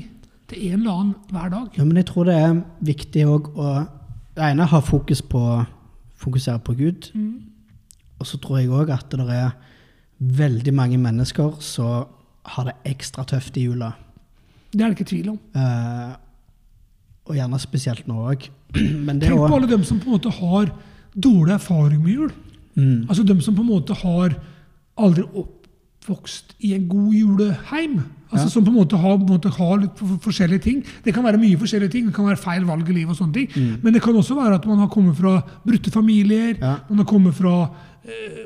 til 0.48 0.68
en 0.70 0.78
eller 0.78 1.00
annen 1.02 1.14
hver 1.34 1.50
dag. 1.56 1.66
Ja, 1.78 1.84
men 1.84 1.98
jeg 1.98 2.06
tror 2.12 2.30
det 2.30 2.36
er 2.38 2.60
viktig 2.80 3.26
òg 3.26 3.50
å 3.58 3.74
Det 4.38 4.46
ene 4.52 4.68
ha 4.70 4.78
fokus 4.86 5.18
på 5.22 5.40
fokusere 6.18 6.60
på 6.62 6.76
Gud. 6.78 7.08
Mm. 7.14 7.42
Og 8.20 8.26
så 8.26 8.38
tror 8.38 8.60
jeg 8.60 8.70
òg 8.70 8.90
at 8.94 9.10
det 9.10 9.26
er 9.34 9.50
veldig 10.18 10.74
mange 10.74 10.98
mennesker 10.98 11.56
som 11.62 12.06
har 12.54 12.68
det 12.70 12.74
ekstra 12.86 13.24
tøft 13.26 13.58
i 13.58 13.66
jula. 13.66 13.92
Det 14.72 14.80
er 14.84 14.88
det 14.90 14.98
ikke 14.98 15.08
tvil 15.10 15.28
om. 15.32 15.38
Uh, 15.56 16.16
og 17.28 17.36
gjerne 17.36 17.58
spesielt 17.60 18.06
nå 18.08 18.18
òg. 18.32 18.48
Tenk 18.74 19.24
på 19.32 19.54
alle 19.54 19.68
dem 19.70 19.84
som 19.84 19.98
på 20.00 20.08
en 20.10 20.16
måte 20.18 20.32
har 20.38 20.70
dårlig 21.16 21.54
erfaring 21.56 22.02
med 22.04 22.12
jul. 22.12 22.32
mm, 22.76 23.06
Altså 23.08 23.24
dem 23.24 23.40
som 23.40 23.54
på 23.56 23.64
en 23.64 23.70
måte 23.72 23.94
har 23.96 24.36
aldri 24.98 25.24
oppvokst 25.24 26.54
i 26.60 26.74
en 26.76 26.88
god 26.88 27.12
juleheim. 27.14 27.98
Altså 28.30 28.44
Ja. 28.44 28.50
Som 28.52 28.64
på 28.64 28.70
en 28.70 28.76
måte 28.76 28.96
har, 29.00 29.16
på 29.16 29.24
en 29.24 29.32
måte 29.38 29.50
har 29.56 29.76
litt 29.80 29.96
for- 29.96 30.18
forskjellige 30.20 30.60
ting. 30.62 30.82
Det 31.04 31.14
kan 31.14 31.24
være 31.24 31.38
mye 31.40 31.56
forskjellige 31.56 31.90
ting. 31.94 32.06
Det 32.06 32.14
kan 32.14 32.26
være 32.28 32.36
feil 32.36 32.64
valg 32.68 32.88
i 32.88 32.92
livet 32.92 33.10
og 33.14 33.16
sånne 33.16 33.32
ting. 33.34 33.48
Mm. 33.56 33.78
Men 33.82 33.92
det 33.94 34.02
kan 34.04 34.14
også 34.14 34.34
være 34.36 34.54
at 34.60 34.66
man 34.68 34.78
har 34.78 34.88
kommet 34.92 35.16
fra 35.16 35.40
brutte 35.64 35.90
familier. 35.90 36.56
Ja. 36.60 36.74
Man 36.90 36.98
har 36.98 37.04
kommet 37.08 37.34
fra 37.34 37.70
eh, 38.04 38.44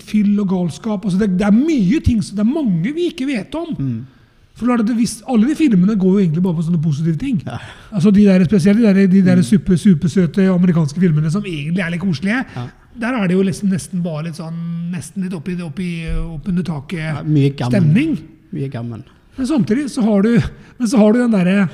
fyll 0.00 0.40
og 0.40 0.48
galskap. 0.48 1.04
Altså 1.04 1.18
det, 1.20 1.30
det 1.38 1.46
er 1.46 1.52
mye 1.52 2.00
ting, 2.00 2.20
det 2.22 2.38
er 2.38 2.48
mange 2.48 2.92
vi 2.96 3.10
ikke 3.10 3.26
vet 3.28 3.54
om. 3.54 3.74
mm, 3.78 4.06
For 4.54 4.82
hvis, 4.94 5.22
Alle 5.28 5.48
de 5.48 5.56
filmene 5.56 5.96
går 5.96 6.12
jo 6.12 6.20
egentlig 6.20 6.42
bare 6.44 6.58
på 6.58 6.64
sånne 6.66 6.82
positive 6.82 7.16
ting. 7.16 7.40
Ja. 7.46 7.58
Altså 7.90 8.10
de 8.12 8.26
der, 8.26 8.44
Spesielt 8.44 8.78
de 8.78 8.84
der, 8.84 9.06
de 9.08 9.22
der 9.24 9.42
super, 9.42 9.76
supersøte 9.76 10.48
amerikanske 10.52 11.00
filmene 11.00 11.30
som 11.32 11.46
egentlig 11.46 11.82
er 11.82 11.94
litt 11.94 12.02
koselige. 12.02 12.44
Ja. 12.56 12.66
Der 13.00 13.16
er 13.16 13.28
det 13.28 13.38
jo 13.38 13.46
liksom 13.46 13.72
nesten 13.72 14.02
bare 14.04 14.26
litt 14.26 14.36
sånn 14.36 14.58
Nesten 14.92 15.24
litt 15.24 15.32
oppi, 15.32 15.56
oppi, 15.64 15.88
oppunder 16.12 16.66
taket 16.68 17.00
ja, 17.00 17.22
mye 17.24 18.68
gammen. 18.68 19.06
Men 19.38 19.48
samtidig 19.48 19.88
så 19.88 20.04
har 20.04 20.26
du, 20.26 20.34
men 20.76 20.88
så 20.90 21.00
har 21.00 21.14
du 21.14 21.22
den 21.22 21.32
derre 21.32 21.70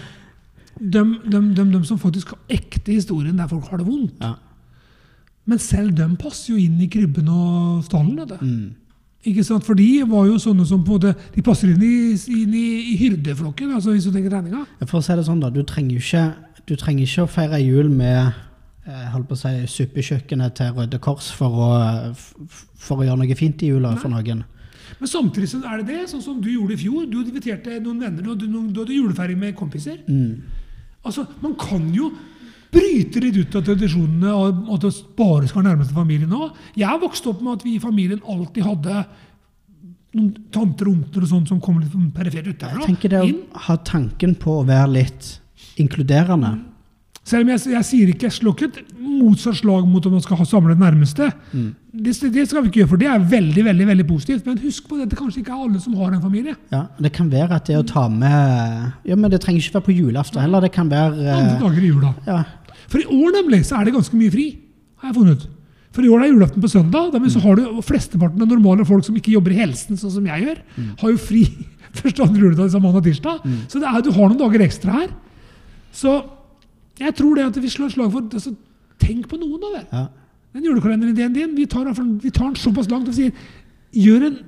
dem, 0.78 1.16
dem, 1.26 1.54
dem 1.56 1.84
som 1.84 1.98
faktisk 1.98 2.30
har 2.36 2.58
ekte 2.60 2.94
historien 2.94 3.38
der 3.38 3.50
folk 3.50 3.66
har 3.72 3.80
det 3.80 3.88
vondt. 3.88 4.22
Men 5.48 5.58
selv 5.62 5.96
dem 5.96 6.14
passer 6.20 6.52
jo 6.52 6.60
inn 6.60 6.78
i 6.84 6.90
krybben 6.92 7.28
og 7.32 7.82
stallen. 7.86 8.20
Mm, 8.38 8.76
Ikke 9.26 9.42
sant? 9.42 9.64
For 9.66 9.74
de 9.78 10.04
var 10.06 10.28
jo 10.28 10.36
sånne 10.38 10.64
som 10.68 10.84
på 10.86 10.94
måte, 10.94 11.14
de 11.34 11.42
passer 11.42 11.72
inn 11.72 11.82
i, 11.82 11.94
inn 12.14 12.52
i, 12.54 12.66
i 12.92 12.98
hyrdeflokken, 13.00 13.72
altså 13.74 13.94
hvis 13.94 14.06
du 14.06 14.12
tenker 14.14 14.36
regninga. 14.36 14.62
For 14.84 15.00
å 15.00 15.04
si 15.04 15.16
det 15.18 15.24
sånn, 15.26 15.40
da. 15.42 15.50
Du 15.50 15.64
trenger 15.66 15.96
jo 15.96 16.04
ikke, 16.04 16.60
du 16.70 16.76
trenger 16.78 17.08
ikke 17.08 17.24
å 17.24 17.32
feire 17.32 17.58
jul 17.64 17.90
med 17.90 18.20
eh, 18.86 19.08
holdt 19.14 19.26
på 19.30 19.34
å 19.34 19.40
si, 19.40 19.54
suppekjøkkenet 19.74 20.54
til 20.60 20.70
Røde 20.76 21.00
Kors 21.02 21.32
for 21.34 21.64
å, 21.66 21.72
for 22.78 23.02
å 23.02 23.08
gjøre 23.08 23.18
noe 23.24 23.38
fint 23.38 23.66
i 23.66 23.72
jula 23.72 23.96
for 23.98 24.14
noen. 24.14 24.46
Men 24.98 25.10
samtidig 25.10 25.50
så 25.50 25.60
er 25.66 25.82
det 25.82 25.90
det, 25.90 26.06
sånn 26.12 26.24
som 26.24 26.38
du 26.42 26.48
gjorde 26.52 26.78
i 26.78 26.80
fjor. 26.80 27.04
Du 27.10 27.18
inviterte 27.20 27.76
noen 27.82 28.00
venner, 28.06 28.30
og 28.30 28.38
du, 28.40 28.46
du 28.48 28.80
hadde 28.80 28.96
julefeiring 28.96 29.42
med 29.42 29.58
kompiser. 29.58 29.98
Mm. 30.06 30.46
Altså, 31.04 31.26
Man 31.42 31.58
kan 31.58 31.90
jo 31.94 32.12
bryte 32.74 33.22
litt 33.22 33.38
ut 33.38 33.56
av 33.58 33.64
tradisjonene 33.66 34.34
og 34.34 34.74
at 34.76 34.84
det 34.84 34.92
bare 35.18 35.48
skal 35.48 35.62
være 35.62 35.72
nærmeste 35.72 35.96
familie 35.96 36.28
nå. 36.28 36.50
Jeg 36.78 37.02
vokste 37.02 37.08
vokst 37.08 37.30
opp 37.32 37.42
med 37.44 37.58
at 37.58 37.66
vi 37.66 37.76
i 37.76 37.82
familien 37.82 38.22
alltid 38.28 38.66
hadde 38.66 39.02
noen 40.18 40.30
tanter 40.54 40.88
og 40.88 40.94
onkler 40.96 41.26
og 41.26 41.30
sånt 41.30 41.50
som 41.52 41.60
kom 41.60 41.80
litt 41.80 41.94
perifert 42.16 42.48
Jeg 42.48 42.86
tenker 42.86 43.12
det 43.12 43.22
å 43.24 43.62
ha 43.68 43.76
tanken 43.84 44.34
på 44.40 44.60
å 44.60 44.66
være 44.68 44.90
litt 44.98 45.34
inkluderende. 45.80 46.56
Selv 47.28 47.44
om 47.44 47.50
jeg, 47.52 47.60
jeg 47.74 47.84
sier 47.84 48.10
ikke, 48.12 48.28
jeg 48.30 48.36
slår 48.38 48.54
ikke 48.56 48.68
et 48.70 48.94
motsatt 49.18 49.58
slag 49.58 49.84
mot 49.90 50.04
om 50.08 50.14
man 50.16 50.22
skal 50.24 50.38
ha 50.40 50.44
samle 50.48 50.72
det 50.72 50.80
nærmeste. 50.80 51.26
Mm. 51.52 51.66
Det, 52.06 52.14
det 52.32 52.44
skal 52.48 52.62
vi 52.64 52.70
ikke 52.70 52.80
gjøre, 52.82 52.90
for 52.94 53.00
det 53.02 53.08
er 53.10 53.24
veldig 53.32 53.64
veldig, 53.66 53.86
veldig 53.90 54.06
positivt. 54.08 54.46
Men 54.48 54.60
husk 54.62 54.86
på 54.88 54.96
det, 55.00 55.08
det 55.10 55.18
kanskje 55.18 55.42
ikke 55.42 55.52
er 55.56 55.66
alle 55.66 55.82
som 55.82 55.96
har 55.98 56.14
en 56.14 56.22
familie. 56.22 56.54
Ja, 56.72 56.84
Det 57.02 57.10
kan 57.16 57.28
være 57.32 57.58
at 57.58 57.68
det 57.68 57.76
å 57.80 57.84
ta 57.88 58.06
med 58.12 59.08
Ja, 59.10 59.18
men 59.18 59.28
det 59.34 59.42
trenger 59.44 59.60
ikke 59.60 59.76
være 59.80 59.88
på 59.90 59.96
julaften 59.98 60.40
heller. 60.44 60.64
Det 60.64 60.72
kan 60.78 60.88
være 60.92 61.12
Andre 61.34 61.58
eh, 61.58 61.60
dager 61.66 61.84
i 61.84 61.90
jula. 61.92 62.14
ja, 62.30 62.38
For 62.88 63.02
i 63.02 63.08
år 63.18 63.36
nemlig 63.42 63.60
så 63.68 63.76
er 63.80 63.88
det 63.90 63.96
ganske 63.98 64.16
mye 64.22 64.32
fri, 64.32 64.46
har 65.02 65.10
jeg 65.12 65.18
funnet. 65.20 65.44
ut. 65.44 65.54
For 65.98 66.06
i 66.06 66.10
år 66.14 66.22
er 66.24 66.32
julaften 66.32 66.62
på 66.62 66.70
søndag. 66.70 67.12
Dermed 67.12 67.32
så 67.34 67.42
har 67.42 67.58
du 67.58 67.82
flesteparten 67.82 68.44
av 68.44 68.48
normale 68.54 68.86
folk 68.88 69.04
som 69.04 69.16
ikke 69.18 69.34
jobber 69.34 69.52
i 69.56 69.60
helsen, 69.60 69.98
sånn 69.98 70.14
som 70.14 70.26
jeg 70.30 70.46
gjør, 70.46 70.64
har 71.02 71.12
jo 71.12 71.20
fri 71.20 71.44
første 71.98 72.22
andre 72.24 72.44
juledag 72.46 72.72
samme 72.72 72.86
mandag 72.88 73.02
og 73.02 73.08
tirsdag. 73.10 73.46
Så 73.68 73.80
det 73.82 73.88
er, 73.90 74.00
du 74.06 74.12
har 74.14 74.28
noen 74.30 74.40
dager 74.40 74.64
ekstra 74.68 75.00
her. 75.02 75.12
Så 75.92 76.20
jeg 76.98 77.14
tror 77.18 77.34
det 77.38 77.44
at 77.48 77.56
vi 77.62 77.68
slår 77.70 77.92
slag 77.94 78.10
for 78.12 78.26
altså, 78.32 78.54
Tenk 78.98 79.28
på 79.30 79.38
noen, 79.38 79.60
da 79.62 79.68
det. 79.78 79.84
ja. 79.92 80.06
Den 80.56 80.64
julekalenderen 80.64 81.32
din, 81.34 81.52
vi 81.54 81.66
tar, 81.70 81.84
vi 81.94 82.30
tar 82.34 82.48
den 82.48 82.56
såpass 82.58 82.88
langt 82.90 83.06
og 83.08 83.14
sier 83.14 83.30
Gjør 83.94 84.24
en 84.26 84.38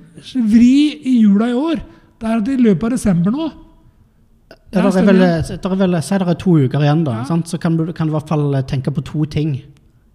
vri 0.51 0.71
i 1.07 1.13
jula 1.21 1.47
i 1.49 1.53
år. 1.57 1.79
Det 2.19 2.27
er 2.29 2.41
at 2.41 2.49
i 2.51 2.57
løpet 2.61 2.83
av 2.83 2.91
desember 2.97 3.31
nå 3.33 3.45
Ja, 3.47 4.81
Der 4.81 4.89
det 4.89 4.99
er 5.01 5.05
vel, 5.07 5.19
det 5.21 5.65
er 5.65 5.75
vel, 5.79 5.95
Si 6.03 6.17
det 6.19 6.27
er 6.27 6.37
to 6.39 6.57
uker 6.65 6.83
igjen, 6.83 7.03
da. 7.07 7.15
Ja. 7.21 7.23
Sant? 7.29 7.47
Så 7.49 7.57
kan 7.59 7.77
du, 7.79 7.85
kan 7.93 8.07
du 8.07 8.11
i 8.13 8.17
hvert 8.17 8.27
fall 8.29 8.53
tenke 8.67 8.91
på 8.93 9.01
to 9.07 9.25
ting. 9.25 9.55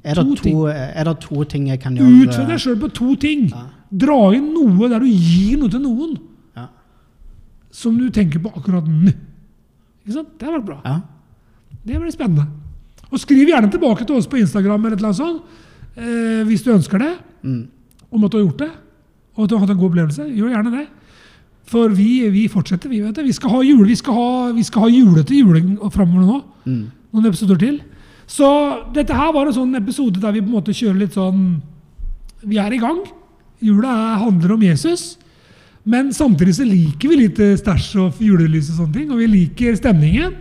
Er 0.05 0.15
det 0.15 0.25
To 0.27 0.35
ting. 0.43 0.61
er 0.69 1.05
det 1.09 1.17
to 1.25 1.45
ting 1.45 1.67
jeg 1.69 1.81
kan 1.81 1.97
gjøre? 1.97 2.29
Utfør 2.29 2.47
deg 2.53 2.61
sjøl 2.63 2.79
på 2.85 2.93
to 2.95 3.15
ting. 3.17 3.49
Ja. 3.51 3.65
Dra 3.91 4.21
inn 4.37 4.53
noe 4.55 4.89
der 4.93 5.01
du 5.03 5.07
gir 5.09 5.59
noe 5.59 5.69
til 5.73 5.81
noen 5.83 6.17
Ja. 6.57 6.69
som 7.71 7.97
du 7.99 8.09
tenker 8.11 8.39
på 8.43 8.53
akkurat 8.57 8.85
nå. 8.87 9.13
Ikke 10.05 10.13
sant? 10.21 10.39
Det 10.39 10.47
har 10.47 10.59
vært 10.61 10.67
bra. 10.67 10.81
Ja. 10.85 11.01
Det 11.87 12.01
blir 12.01 12.11
spennende. 12.15 12.47
Og 13.13 13.21
skriv 13.23 13.47
gjerne 13.49 13.71
tilbake 13.71 14.05
til 14.07 14.17
oss 14.19 14.27
på 14.27 14.41
Instagram 14.41 14.85
eller 14.85 14.97
et 14.97 15.03
eller 15.03 15.13
annet 15.13 15.21
sånt, 15.23 15.43
eh, 15.97 16.43
hvis 16.49 16.65
du 16.67 16.73
ønsker 16.75 16.99
det, 16.99 17.13
Mm. 17.47 17.69
om 18.11 18.25
at 18.25 18.31
du 18.33 18.39
har 18.39 18.45
gjort 18.47 18.59
det, 18.59 18.71
og 19.37 19.45
at 19.45 19.51
du 19.51 19.55
har 19.55 19.61
hatt 19.67 19.71
en 19.71 19.79
god 19.79 19.91
opplevelse. 19.91 20.25
Gjør 20.35 20.51
gjerne 20.51 20.71
det. 20.79 20.87
For 21.67 21.89
vi, 21.89 22.29
vi 22.31 22.49
fortsetter, 22.49 22.89
vi. 22.89 23.01
vet 23.01 23.15
det. 23.15 23.25
Vi 23.25 23.33
skal 23.33 23.51
ha 23.51 23.61
jule, 23.63 23.87
vi 23.87 23.95
skal 23.97 24.15
ha, 24.15 24.53
vi 24.53 24.63
skal 24.63 24.83
ha 24.83 24.89
julete 24.89 25.35
juling 25.35 25.77
framover 25.91 26.27
nå. 26.27 26.45
Mm. 26.67 26.91
Noen 27.13 27.27
episoder 27.27 27.59
til. 27.59 27.81
Så 28.27 28.47
dette 28.95 29.15
her 29.15 29.33
var 29.33 29.47
en 29.47 29.53
sånn 29.55 29.77
episode 29.79 30.19
der 30.21 30.33
vi 30.33 30.41
på 30.41 30.47
en 30.51 30.57
måte 30.59 30.75
kjører 30.75 30.99
litt 30.99 31.15
sånn 31.15 31.63
Vi 32.45 32.59
er 32.59 32.73
i 32.73 32.79
gang. 32.79 32.99
Jula 33.63 33.89
er, 33.89 34.19
handler 34.25 34.53
om 34.55 34.61
Jesus. 34.63 35.17
Men 35.85 36.11
samtidig 36.13 36.55
så 36.55 36.65
liker 36.67 37.09
vi 37.09 37.17
litt 37.17 37.39
eh, 37.41 37.57
stæsj 37.57 37.97
og 38.03 38.19
julelys 38.21 38.71
og 38.71 38.77
sånne 38.87 38.93
ting. 38.95 39.11
Og 39.11 39.19
vi 39.19 39.27
liker 39.27 39.75
stemningen. 39.79 40.35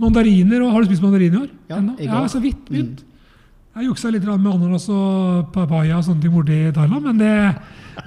Mandariner. 0.00 0.62
og 0.64 0.72
Har 0.72 0.82
du 0.82 0.88
spist 0.90 1.02
mandariner 1.04 1.36
i 1.38 1.42
år? 1.44 1.50
Ja, 1.68 1.78
i 1.78 2.06
går. 2.06 2.08
ja 2.08 2.28
så 2.32 2.40
vidt. 2.42 2.66
vidt. 2.72 3.04
Jeg 3.76 3.86
juksa 3.86 4.10
litt 4.10 4.24
med 4.26 4.34
ananas 4.50 4.88
og 4.90 5.52
papaya 5.54 5.96
og 6.00 6.04
sånne 6.04 6.20
ting 6.24 6.32
borti 6.34 6.56
Thailand, 6.74 7.04
men 7.04 7.18
det 7.20 7.56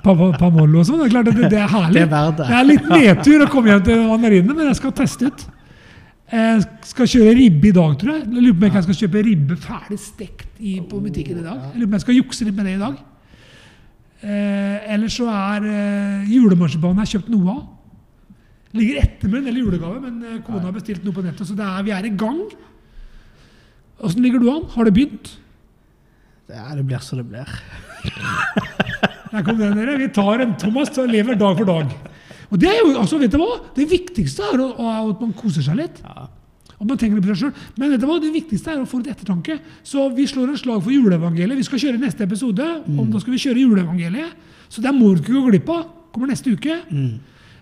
pa- 0.04 0.14
pa- 0.16 0.34
Pamollo 0.38 0.80
og 0.82 0.86
sånn, 0.90 1.00
det 1.00 1.06
er 1.08 1.14
klart 1.14 1.26
det, 1.30 1.50
det 1.54 1.60
er 1.62 1.70
herlig. 1.72 1.94
Det 1.94 2.02
er 2.04 2.12
verdt 2.12 2.38
det. 2.38 2.48
Det 2.50 2.58
er 2.58 2.68
litt 2.68 2.90
nedtur 2.92 3.46
å 3.46 3.50
komme 3.54 3.72
hjem 3.72 3.84
til 3.88 4.02
mandarinene, 4.10 4.56
men 4.58 4.68
jeg 4.68 4.76
skal 4.82 4.92
teste 4.92 5.30
ut. 5.32 5.46
Jeg 6.34 6.66
skal 6.90 7.06
kjøre 7.14 7.34
ribbe 7.38 7.68
i 7.70 7.72
dag, 7.78 7.96
tror 8.02 8.12
jeg. 8.18 8.26
Jeg 8.28 8.44
lurer 8.44 8.60
på 8.60 8.66
om 8.68 8.78
jeg 8.80 8.84
skal 8.90 9.00
kjøpe 9.00 9.24
ribbe 9.30 9.56
ferdig 9.64 10.00
stekt 10.02 10.48
i, 10.60 10.80
på 10.82 11.00
butikken 11.00 11.40
i 11.40 11.44
dag. 11.46 11.60
Jeg 11.72 11.80
lurer 11.80 11.88
på 11.88 11.94
om 11.94 11.98
jeg 12.00 12.06
skal 12.08 12.16
jukse 12.20 12.46
litt 12.48 12.56
med 12.58 12.66
det 12.66 12.74
i 12.76 12.82
dag. 12.84 12.96
Eh, 14.24 14.94
ellers 14.96 15.18
så 15.20 15.28
er 15.28 15.66
eh, 15.68 16.28
julemarsipanen 16.32 17.02
jeg 17.02 17.08
har 17.08 17.12
kjøpt 17.20 17.32
noe 17.34 17.54
av. 17.56 17.64
Ligger 18.74 19.04
etter 19.04 19.30
med 19.30 19.42
en 19.44 19.50
del 19.50 19.62
julegave, 19.62 20.00
men 20.02 20.22
eh, 20.26 20.40
kona 20.46 20.66
har 20.66 20.76
bestilt 20.76 21.04
noe 21.06 21.14
på 21.14 21.24
nettet, 21.26 21.46
så 21.46 21.56
det 21.58 21.66
er, 21.66 21.84
vi 21.86 21.94
er 21.94 22.08
i 22.10 22.14
gang. 22.18 22.42
Åssen 24.04 24.26
ligger 24.26 24.42
du 24.42 24.50
an? 24.50 24.66
Har 24.74 24.88
det 24.90 24.96
begynt? 24.96 25.36
Det, 26.50 26.58
er, 26.58 26.72
det 26.80 26.86
blir 26.90 27.04
så 27.04 27.20
det 27.20 27.28
blir. 27.30 27.50
Der 29.34 29.46
kom 29.46 29.58
den, 29.58 29.78
dere. 29.78 29.98
Vi 29.98 30.10
tar 30.14 30.44
en 30.44 30.58
Thomas 30.62 30.92
og 31.02 31.10
lever 31.10 31.38
dag 31.40 31.58
for 31.58 31.70
dag. 31.70 31.94
Og 32.54 32.60
det 32.62 32.70
er 32.70 32.82
jo, 32.84 32.92
altså, 33.02 33.18
vet 33.18 33.34
du 33.34 33.40
hva? 33.42 33.56
Det 33.74 33.86
viktigste 33.90 34.46
er 34.46 34.62
at 34.62 35.22
man 35.24 35.34
koser 35.38 35.66
seg 35.66 35.80
litt. 35.80 36.02
Ja. 36.06 36.28
Og 36.78 36.90
man 36.90 37.00
tenker 37.00 37.22
på 37.22 37.32
seg 37.32 37.40
selv. 37.40 37.64
Men 37.80 37.94
vet 37.94 38.02
du 38.04 38.06
hva? 38.10 38.20
det 38.22 38.30
viktigste 38.34 38.74
er 38.74 38.82
å 38.84 38.90
få 38.90 39.00
litt 39.00 39.14
ettertanke. 39.14 39.56
Så 39.88 40.06
vi 40.14 40.28
slår 40.30 40.52
en 40.52 40.60
slag 40.60 40.84
for 40.84 40.94
juleevangeliet. 40.94 41.58
Vi 41.62 41.66
skal 41.66 41.82
kjøre 41.82 42.02
neste 42.02 42.28
episode. 42.28 42.68
og 42.84 43.14
Da 43.14 43.22
skal 43.24 43.34
vi 43.34 43.42
kjøre 43.42 43.64
juleevangeliet. 43.64 44.36
Så 44.70 44.84
det 44.84 44.94
må 44.94 45.14
du 45.14 45.24
ikke 45.24 45.38
gå 45.38 45.46
glipp 45.48 45.72
av. 45.74 45.86
Kommer 46.14 46.30
neste 46.30 46.54
uke. 46.54 46.82
Mm. 46.92 47.16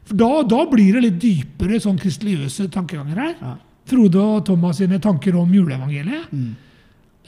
Da, 0.10 0.30
da 0.44 0.64
blir 0.70 0.98
det 0.98 1.04
litt 1.06 1.20
dypere 1.22 1.80
sånn 1.84 2.00
kristeligøse 2.02 2.68
tankeganger 2.74 3.22
her. 3.22 3.36
Ja. 3.40 3.54
Frode 3.92 4.22
og 4.24 4.44
Thomas 4.48 4.80
sine 4.82 5.00
tanker 5.04 5.36
om 5.40 5.52
juleevangeliet. 5.54 6.32
Mm. 6.34 6.52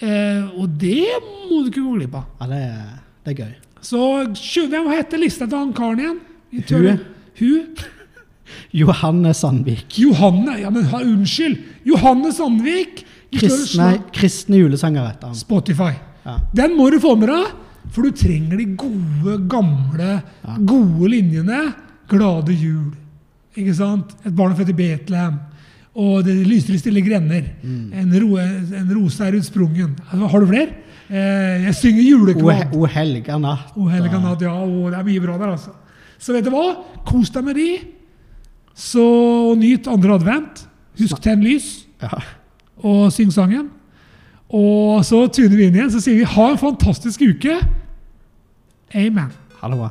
Eh, 0.04 0.60
og 0.60 0.70
det 0.82 1.06
må 1.22 1.64
du 1.64 1.70
ikke 1.70 1.84
gå 1.84 1.98
glipp 2.00 2.18
av. 2.18 2.26
ja, 2.42 2.50
det 2.50 2.62
er, 2.66 2.94
det 3.24 3.34
er 3.34 3.42
gøy. 3.46 3.54
Så 3.84 4.68
hvem 4.72 4.88
heter 4.94 5.20
lista 5.22 5.48
til 5.48 5.60
han 5.60 5.74
karen 5.76 6.00
igjen? 6.02 6.22
Hun. 6.70 7.02
Hun? 7.40 7.84
Johanne 8.84 9.34
Sandvik. 9.34 9.98
Johanne 9.98 10.60
Ja, 10.62 10.70
men 10.74 10.86
ha, 10.92 11.02
unnskyld! 11.02 11.60
Johanne 11.88 12.32
Sandvik! 12.36 13.04
Kristne, 13.34 13.96
kristne 14.14 14.60
julesanger 14.62 15.08
heter 15.08 15.32
han. 15.32 15.38
Spotify. 15.38 15.94
Ja. 16.24 16.38
Den 16.54 16.76
må 16.78 16.90
du 16.94 17.00
få 17.02 17.16
med 17.18 17.32
deg, 17.32 17.48
for 17.94 18.06
du 18.06 18.14
trenger 18.16 18.60
de 18.62 18.68
gode, 18.78 19.40
gamle, 19.50 20.20
gode 20.70 21.10
linjene. 21.10 21.64
Glade 22.14 22.54
jul. 22.58 22.92
Ikke 23.58 23.74
sant? 23.78 24.14
Et 24.26 24.34
barn 24.36 24.56
født 24.58 24.70
i 24.74 24.78
Betlehem. 24.78 25.36
Og 25.96 26.24
det 26.26 26.34
lyser 26.48 26.74
i 26.74 26.80
stille 26.82 27.04
grender. 27.06 27.44
Mm. 27.62 27.92
En, 28.02 28.14
ro, 28.24 28.38
en 28.40 28.94
rose 28.98 29.22
er 29.28 29.36
utsprungen. 29.38 29.92
Altså, 30.10 30.28
Har 30.32 30.40
du 30.42 30.48
flere? 30.50 30.72
Eh, 31.10 31.66
jeg 31.68 31.76
synger 31.78 32.02
O, 32.02 32.08
julekvad. 32.10 32.74
o 32.74 32.86
helga 32.90 33.38
natt. 33.38 33.76
O 33.78 33.86
helga 33.92 34.20
natt, 34.24 34.42
ja. 34.42 34.54
Og 34.64 34.90
det 34.90 34.98
er 35.00 35.06
mye 35.12 35.22
bra 35.22 35.38
der, 35.38 35.52
altså. 35.54 35.76
Så 36.18 36.34
vet 36.34 36.46
du 36.48 36.50
hva? 36.54 36.64
Kos 37.06 37.30
deg 37.36 37.46
med 37.46 37.60
de. 37.60 37.68
Så 38.74 39.04
nyt 39.60 39.88
andre 39.92 40.16
advent. 40.18 40.64
Husk 40.98 41.22
tenn 41.22 41.44
lys 41.46 41.86
Ja. 42.02 42.10
og 42.84 43.12
syng 43.14 43.30
sangen. 43.34 43.70
Og 44.50 45.04
så 45.06 45.28
tuner 45.34 45.56
vi 45.58 45.66
inn 45.68 45.76
igjen, 45.78 45.92
så 45.94 46.02
sier 46.02 46.18
vi 46.18 46.24
ha 46.30 46.50
en 46.52 46.58
fantastisk 46.62 47.22
uke. 47.22 47.60
Amen. 48.96 49.30
Ha 49.62 49.70
det 49.70 49.78
bra. 49.78 49.90